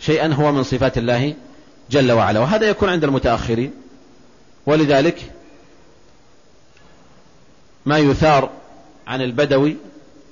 [0.00, 1.34] شيئا هو من صفات الله
[1.90, 2.40] جل وعلا.
[2.40, 3.72] وهذا يكون عند المتأخرين.
[4.66, 5.32] ولذلك
[7.86, 8.50] ما يثار
[9.06, 9.76] عن البدوي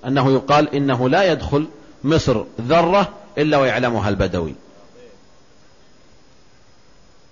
[0.06, 1.68] أنه يقال إنه لا يدخل
[2.04, 4.54] مصر ذرة إلا ويعلمها البدوي.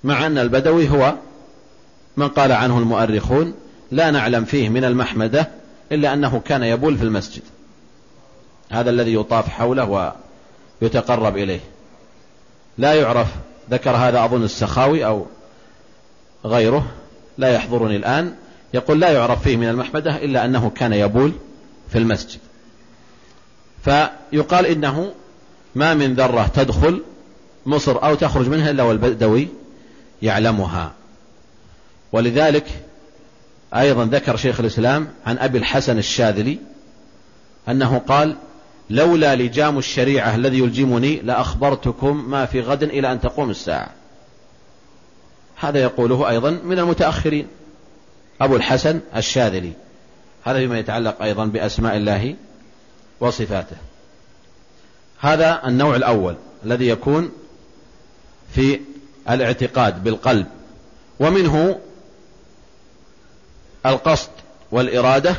[0.05, 1.15] مع أن البدوي هو
[2.17, 3.55] من قال عنه المؤرخون
[3.91, 5.49] لا نعلم فيه من المحمدة
[5.93, 7.43] إلا أنه كان يبول في المسجد.
[8.71, 10.13] هذا الذي يطاف حوله
[10.83, 11.61] ويتقرب إليه.
[12.79, 13.29] لا يعرف
[13.71, 15.27] ذكر هذا أظن السخاوي أو
[16.45, 16.87] غيره
[17.39, 18.35] لا يحضرني الآن.
[18.75, 21.33] يقول لا يعرف فيه من المحمدة إلا أنه كان يبول
[21.89, 22.39] في المسجد.
[23.89, 25.13] فيقال إنه
[25.75, 27.03] ما من ذرة تدخل
[27.67, 29.49] مصر أو تخرج منها إلا والبدوي
[30.23, 30.93] يعلمها.
[32.13, 32.67] ولذلك
[33.75, 36.59] أيضا ذكر شيخ الإسلام عن أبي الحسن الشاذلي
[37.69, 38.37] أنه قال
[38.91, 43.89] لولا لجام الشريعة الذي يلجمني لأخبرتكم ما في غد إلى أن تقوم الساعة
[45.57, 47.47] هذا يقوله أيضا من المتأخرين.
[48.41, 49.73] أبو الحسن الشاذلي.
[50.45, 52.35] هذا فيما يتعلق أيضا بأسماء الله
[53.21, 53.77] وصفاته.
[55.21, 57.31] هذا النوع الأول الذي يكون
[58.55, 58.81] في
[59.31, 60.47] الاعتقاد بالقلب
[61.21, 61.81] ومنه
[63.87, 64.31] القصد
[64.73, 65.37] والإرادة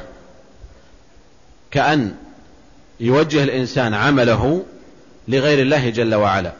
[1.71, 2.15] كأن
[2.99, 4.65] يوجه الإنسان عمله
[5.27, 6.51] لغير الله جل وعلا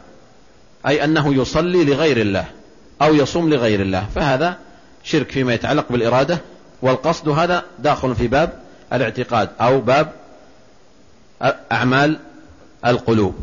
[0.86, 2.44] أي أنه يصلي لغير الله
[3.02, 4.58] أو يصوم لغير الله فهذا
[5.04, 6.38] شرك فيما يتعلق بالإرادة
[6.82, 8.52] والقصد هذا داخل في باب
[8.92, 10.12] الاعتقاد أو باب
[11.72, 12.18] أعمال
[12.86, 13.34] القلوب.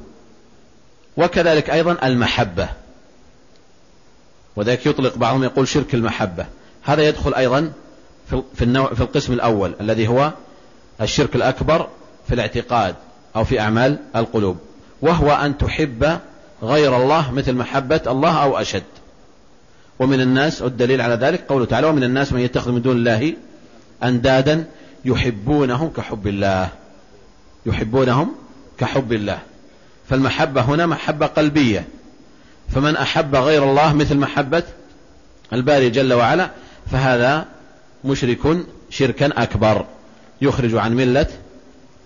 [1.18, 2.70] وكذلك أيضا المحبة.
[4.56, 6.46] وذلك يطلق بعضهم يقول شرك المحبة.
[6.84, 7.72] هذا يدخل أيضا
[8.56, 10.32] في, النوع في القسم الأول الذي هو
[11.02, 11.88] الشرك الأكبر
[12.28, 12.96] في الاعتقاد
[13.36, 14.58] أو في أعمال القلوب.
[15.02, 16.20] وهو أن تحب
[16.64, 18.84] غير الله مثل محبة الله أو أشد.
[20.00, 23.34] ومن الناس والدليل على ذلك قوله تعالى ومن الناس من يتخذ من دون الله
[24.04, 24.66] أندادا
[25.06, 26.70] يحبونهم كحب الله.
[27.68, 28.32] يحبونهم
[28.78, 29.40] كحب الله.
[30.10, 31.88] فالمحبة هنا محبة قلبية.
[32.76, 34.64] فمن أحب غير الله مثل محبة
[35.54, 36.50] الباري جل وعلا
[36.92, 37.46] فهذا
[38.06, 38.58] مشرك
[38.90, 39.86] شركا أكبر
[40.42, 41.28] يخرج عن ملة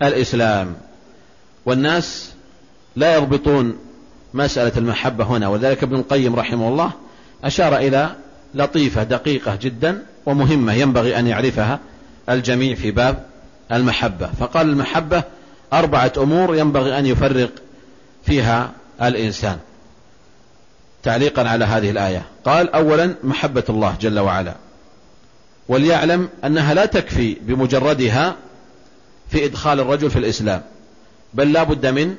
[0.02, 0.76] الإسلام.
[1.66, 2.32] والناس
[2.96, 3.78] لا يضبطون
[4.34, 6.92] مسألة المحبة هنا وذلك ابن القيم رحمه الله
[7.44, 8.16] أشار إلى
[8.54, 11.80] لطيفة دقيقة جدا ومهمة ينبغي أن يعرفها
[12.30, 13.26] الجميع في باب
[13.72, 14.28] المحبة.
[14.40, 15.24] فقال المحبة
[15.74, 17.50] أربعة أمور ينبغي أن يفرق
[18.26, 19.60] فيها الإنسان.
[21.04, 22.26] تعليقا على هذه الآية.
[22.46, 24.56] قال أولا محبة الله جل وعلا.
[25.68, 28.36] وليعلم أنها لا تكفي بمجردها
[29.30, 30.62] في إدخال الرجل في الإسلام
[31.34, 32.16] بل لا بد من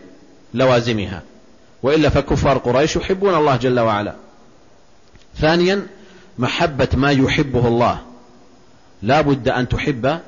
[0.55, 1.23] لوازمها.
[1.83, 4.15] وإلا فكفار قريش يحبون الله جل وعلا.
[5.37, 5.87] ثانيا
[6.39, 7.99] محبة ما يحبه الله.
[9.03, 10.19] لا بد أن تحب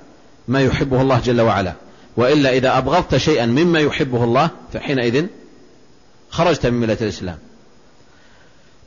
[0.48, 1.72] ما يحبه الله جل وعلا.
[2.16, 5.26] وإلا إذا أبغضت شيئا مما يحبه الله فحينئذ
[6.30, 7.38] خرجت من ملة الإسلام.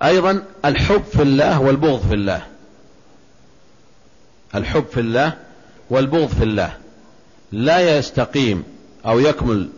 [0.04, 2.42] أيضا الحب في الله والبغض في الله.
[4.56, 5.34] الحب في الله
[5.90, 6.78] والبغض في الله.
[7.52, 8.64] لا يستقيم
[9.06, 9.70] أو يكمل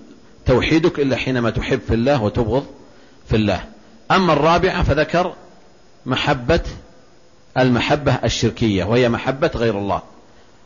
[0.46, 2.66] توحيدك إلا حينما تحب في الله وتبغض
[3.30, 3.64] في الله.
[4.12, 5.34] أما الرابعة فذكر
[6.06, 6.62] محبة
[7.58, 10.02] المحبة الشركية وهي محبة غير الله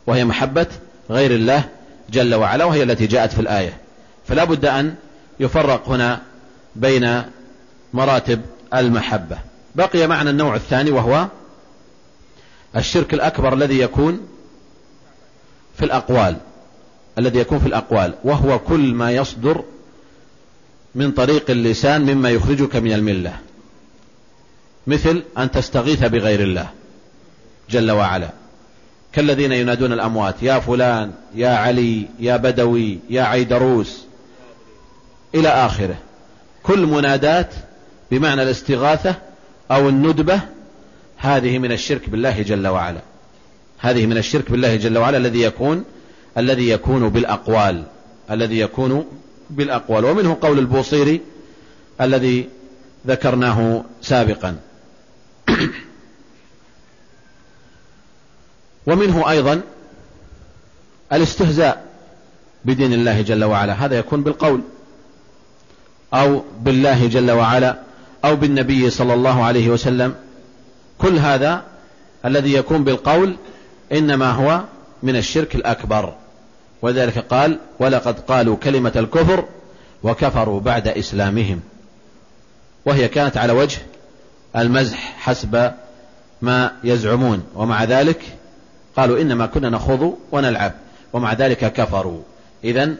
[0.06, 0.66] وهي محبة
[1.10, 1.64] غير الله
[2.10, 3.80] جل وعلا وهي التي جاءت في الآية.
[4.28, 4.94] فلا بد أن
[5.40, 6.22] يفرق هنا
[6.76, 7.22] بين
[7.94, 8.40] مراتب
[8.74, 9.38] المحبة.
[9.74, 11.26] بقي معنا النوع الثاني وهو
[12.76, 14.20] الشرك الأكبر الذي يكون
[15.76, 16.36] في الأقوال
[17.18, 19.64] الذي يكون في الأقوال وهو كل ما يصدر
[20.94, 23.38] من طريق اللسان مما يخرجك من الملة.
[24.86, 26.68] مثل أن تستغيث بغير الله
[27.70, 28.30] جل وعلا.
[29.14, 34.04] كالذين ينادون الأموات يا فلان يا علي يا بدوي يا عيدروس.
[35.34, 35.96] إلى آخره.
[36.62, 37.54] كل منادات
[38.10, 39.14] بمعنى الاستغاثة
[39.70, 40.40] أو الندبة
[41.16, 43.00] هذه من الشرك بالله جل وعلا.
[43.78, 45.84] هذه من الشرك بالله جل وعلا الذي يكون
[46.38, 47.84] الذي يكون بالأقوال
[48.30, 49.06] الذي يكون
[49.50, 50.04] بالأقوال.
[50.04, 51.20] ومنه قول البوصيري
[52.00, 52.48] الذي
[53.06, 54.56] ذكرناه سابقا.
[58.86, 59.60] ومنه أيضا
[61.12, 61.84] الاستهزاء
[62.64, 63.72] بدين الله جل وعلا.
[63.72, 64.60] هذا يكون بالقول
[66.14, 67.78] أو بالله جل وعلا
[68.24, 70.14] أو بالنبي صلى الله عليه وسلم.
[70.98, 71.62] كل هذا
[72.24, 73.36] الذي يكون بالقول
[73.92, 74.60] إنما هو
[75.02, 76.14] من الشرك الأكبر.
[76.82, 79.44] وذلك قال ولقد قالوا كلمة الكفر
[80.02, 81.60] وكفروا بعد إسلامهم
[82.86, 83.78] وهي كانت على وجه
[84.56, 85.72] المزح حسب
[86.42, 87.44] ما يزعمون.
[87.54, 88.22] ومع ذلك
[88.96, 90.72] قالوا إنما كنا نخوض ونلعب
[91.12, 92.22] ومع ذلك كفروا.
[92.64, 92.94] إذا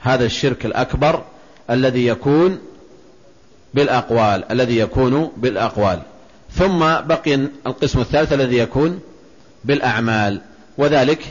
[0.00, 1.24] هذا الشرك الأكبر
[1.70, 2.58] الذي يكون
[3.74, 6.02] بالأقوال الذي يكون بالأقوال.
[6.52, 7.34] ثم بقي
[7.66, 9.00] القسم الثالث الذي يكون
[9.64, 10.40] بالأعمال
[10.78, 11.26] وذلك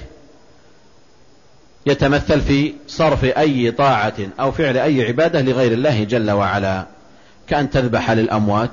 [1.85, 6.85] يتمثل في صرف أي طاعة أو فعل أي عبادة لغير الله جل وعلا.
[7.47, 8.69] كأن تذبح للأموات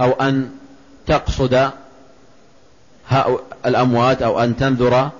[0.00, 0.50] أو أن
[1.06, 1.70] تقصد
[3.66, 5.10] الأموات أو أن تنذر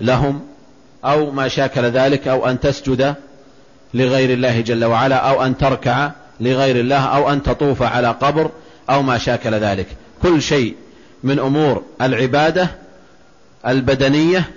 [0.00, 0.40] لهم
[1.04, 3.14] أو ما شاكل ذلك أو أن تسجد
[3.94, 8.50] لغير الله جل وعلا أو أن تركع لغير الله أو أن تطوف على قبر
[8.90, 9.86] أو ما شاكل ذلك.
[10.22, 10.76] كل شيء
[11.22, 12.70] من أمور العبادة
[13.66, 14.50] البدنية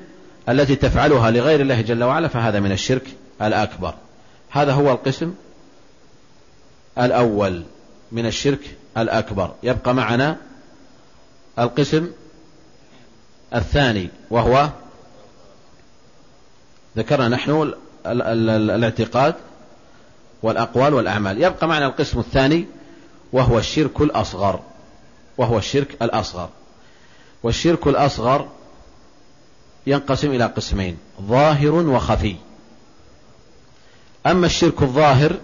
[0.50, 3.08] التي تفعلها لغير الله جل وعلا فهذا من الشرك
[3.42, 3.94] الأكبر.
[4.50, 5.34] هذا هو القسم
[6.98, 7.64] الأول
[8.12, 9.54] من الشرك الأكبر.
[9.64, 10.38] يبقى معنا
[11.60, 12.08] القسم
[13.56, 14.70] الثاني وهو
[16.98, 17.74] ذكرنا نحن
[18.06, 19.36] الاعتقاد
[20.44, 21.44] والأقوال والأعمال.
[21.44, 22.66] يبقى معنا القسم الثاني
[23.34, 24.60] وهو الشرك الأصغر.
[25.38, 26.50] وهو الشرك الأصغر.
[27.44, 28.48] والشرك الأصغر
[29.88, 32.36] ينقسم إلى قسمين ظاهر وخفي.
[34.26, 35.36] أما الشرك الظاهر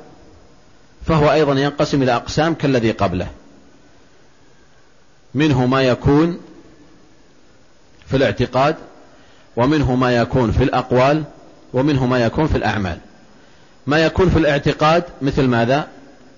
[1.06, 3.28] فهو أيضا ينقسم إلى أقسام كالذي قبله.
[5.36, 6.40] منه ما يكون
[8.12, 8.76] في الاعتقاد
[9.58, 11.24] ومنه ما يكون في الأقوال
[11.74, 12.98] ومنه ما يكون في الأعمال.
[13.88, 15.88] ما يكون في الاعتقاد مثل ماذا؟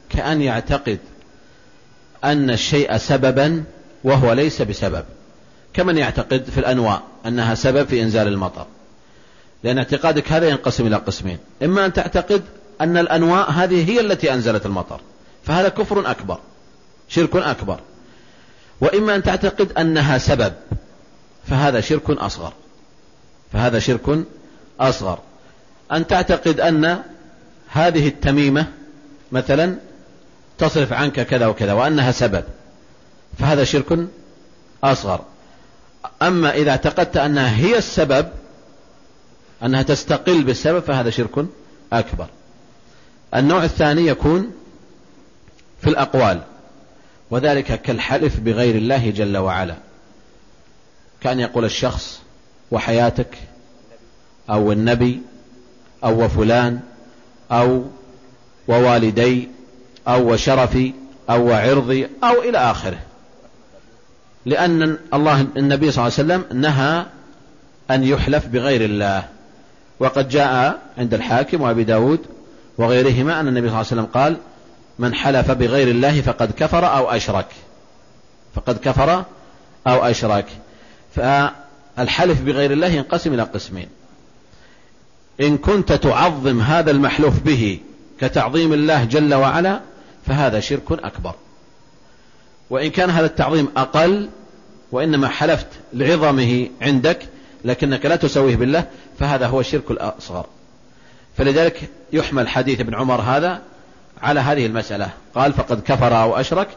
[0.10, 1.00] كأن يعتقد
[2.24, 3.64] أن الشيء سببا
[4.04, 5.06] وهو ليس بسبب.
[5.74, 8.66] كمن يعتقد في الأنواء أنها سبب في إنزال المطر.
[9.64, 11.38] لأن اعتقادك هذا ينقسم إلى قسمين.
[11.64, 12.42] إما أن تعتقد
[12.82, 15.02] أن الأنواء هذه هي التي أنزلت المطر.
[15.44, 16.40] فهذا كفر أكبر
[17.10, 17.80] شرك أكبر.
[18.82, 20.54] وإما أن تعتقد أنها سبب.
[21.46, 22.54] فهذا شرك أصغر.
[23.54, 24.26] فهذا شرك
[24.80, 25.20] أصغر.
[25.92, 27.04] أن تعتقد أن
[27.68, 28.68] هذه التميمة
[29.32, 29.76] مثلا
[30.58, 32.44] تصرف عنك كذا وكذا وأنها سبب
[33.40, 34.08] فهذا شرك
[34.84, 35.22] أصغر.
[36.22, 38.28] أما إذا اعتقدت أنها هي السبب
[39.64, 41.46] أنها تستقل بالسبب فهذا شرك
[41.94, 42.28] أكبر.
[43.36, 44.52] النوع الثاني يكون
[45.82, 46.42] في الأقوال
[47.32, 49.76] وذلك كالحلف بغير الله جل وعلا.
[51.24, 52.22] كأن يقول الشخص
[52.72, 53.38] وحياتك
[54.50, 55.22] أو النبي
[56.04, 56.80] أو وفلان
[57.52, 57.84] أو
[58.68, 59.50] ووالدي
[60.08, 60.94] أو وشرفي
[61.30, 63.00] أو عرضي أو إلى آخره.
[64.46, 67.06] لأن الله النبي صلى الله عليه وسلم نهى
[67.92, 69.24] أن يحلف بغير الله.
[70.00, 72.20] وقد جاء عند الحاكم وأبي داود
[72.78, 74.38] وغيرهما أن النبي صلى الله عليه وسلم قال
[75.00, 77.48] من حلف بغير الله فقد كفر أو أشرك.
[78.56, 79.24] فقد كفر
[79.88, 80.46] أو أشرك.
[81.16, 83.88] فالحلف بغير الله ينقسم إلى قسمين.
[85.42, 87.80] إن كنت تعظم هذا المحلوف به
[88.20, 89.80] كتعظيم الله جل وعلا
[90.26, 91.36] فهذا شرك أكبر.
[92.70, 94.30] وإن كان هذا التعظيم أقل
[94.92, 97.28] وإنما حلفت لعظمه عندك
[97.66, 98.86] لكنك لا تسويه بالله
[99.20, 100.46] فهذا هو الشرك الأصغر.
[101.38, 103.62] فلذلك يحمل حديث ابن عمر هذا
[104.22, 105.10] على هذه المسألة.
[105.36, 106.68] قال فقد كفر أو أشرك.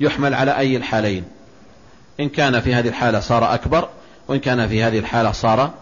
[0.00, 1.24] يحمل على أي الحالين؟
[2.20, 3.88] إن كان في هذه الحالة صار أكبر
[4.28, 5.74] وإن كان في هذه الحالة صار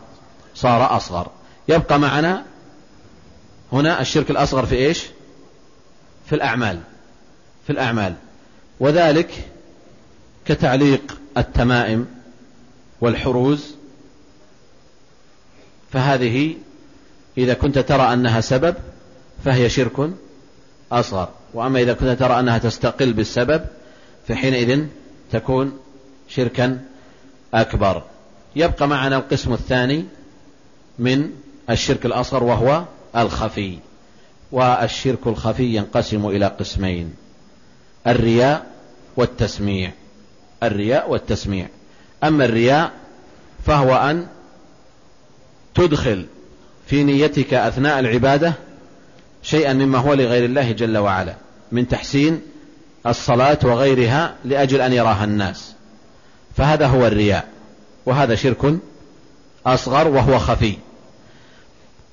[0.54, 1.30] صار أصغر.
[1.68, 2.44] يبقى معنا
[3.72, 5.06] هنا الشرك الأصغر في إيش؟
[6.26, 6.80] في الأعمال
[7.66, 8.14] في الأعمال.
[8.80, 9.30] وذلك
[10.44, 12.06] كتعليق التمائم
[13.00, 13.74] والحروز.
[15.92, 16.54] فهذه
[17.38, 18.74] إذا كنت ترى أنها سبب
[19.44, 20.10] فهي شرك
[20.92, 21.28] أصغر.
[21.54, 23.64] وأما إذا كنت ترى أنها تستقل بالسبب
[24.28, 24.86] فحينئذ
[25.32, 25.78] تكون
[26.34, 26.80] شركا
[27.54, 28.02] أكبر.
[28.56, 30.04] يبقى معنا القسم الثاني
[30.98, 31.30] من
[31.70, 32.84] الشرك الأصغر وهو
[33.16, 33.78] الخفي.
[34.52, 37.14] والشرك الخفي ينقسم إلى قسمين
[38.06, 38.66] الرياء
[39.16, 39.92] والتسميع.
[40.62, 41.68] الرياء والتسميع.
[42.24, 42.92] أما الرياء
[43.66, 44.26] فهو أن
[45.74, 46.26] تدخل
[46.86, 48.52] في نيتك أثناء العبادة
[49.42, 51.34] شيئا مما هو لغير الله جل وعلا
[51.72, 52.40] من تحسين
[53.06, 55.71] الصلاة وغيرها لأجل أن يراها الناس.
[56.56, 57.48] فهذا هو الرياء
[58.06, 58.74] وهذا شرك
[59.66, 60.76] أصغر وهو خفي.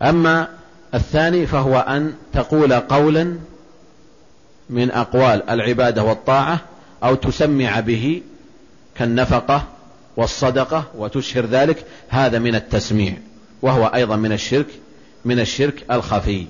[0.01, 0.47] أما
[0.93, 3.37] الثاني فهو أن تقول قولا
[4.69, 6.59] من أقوال العبادة والطاعة
[7.03, 8.21] أو تسمع به
[8.95, 9.63] كالنفقة
[10.17, 13.13] والصدقة وتشهر ذلك هذا من التسميع
[13.61, 14.67] وهو أيضا من الشرك
[15.25, 16.45] من الشرك الخفي.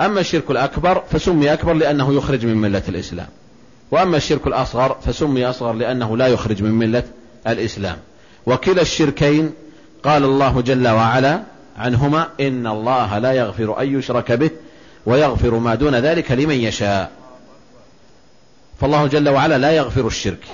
[0.00, 3.28] أما الشرك الأكبر فسمي أكبر لأنه يخرج من ملة الإسلام.
[3.90, 7.02] وأما الشرك الأصغر فسمي أصغر لأنه لا يخرج من ملة
[7.46, 7.96] الإسلام.
[8.46, 9.52] وكلا الشركين
[10.02, 11.42] قال الله جل وعلا
[11.78, 14.50] عنهما إن الله لا يغفر أن يشرك به
[15.06, 17.10] ويغفر ما دون ذلك لمن يشاء.
[18.80, 20.44] فالله جل وعلا لا يغفر الشرك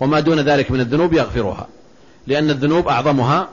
[0.00, 1.66] وما دون ذلك من الذنوب يغفرها
[2.26, 3.48] لأن الذنوب أعظمها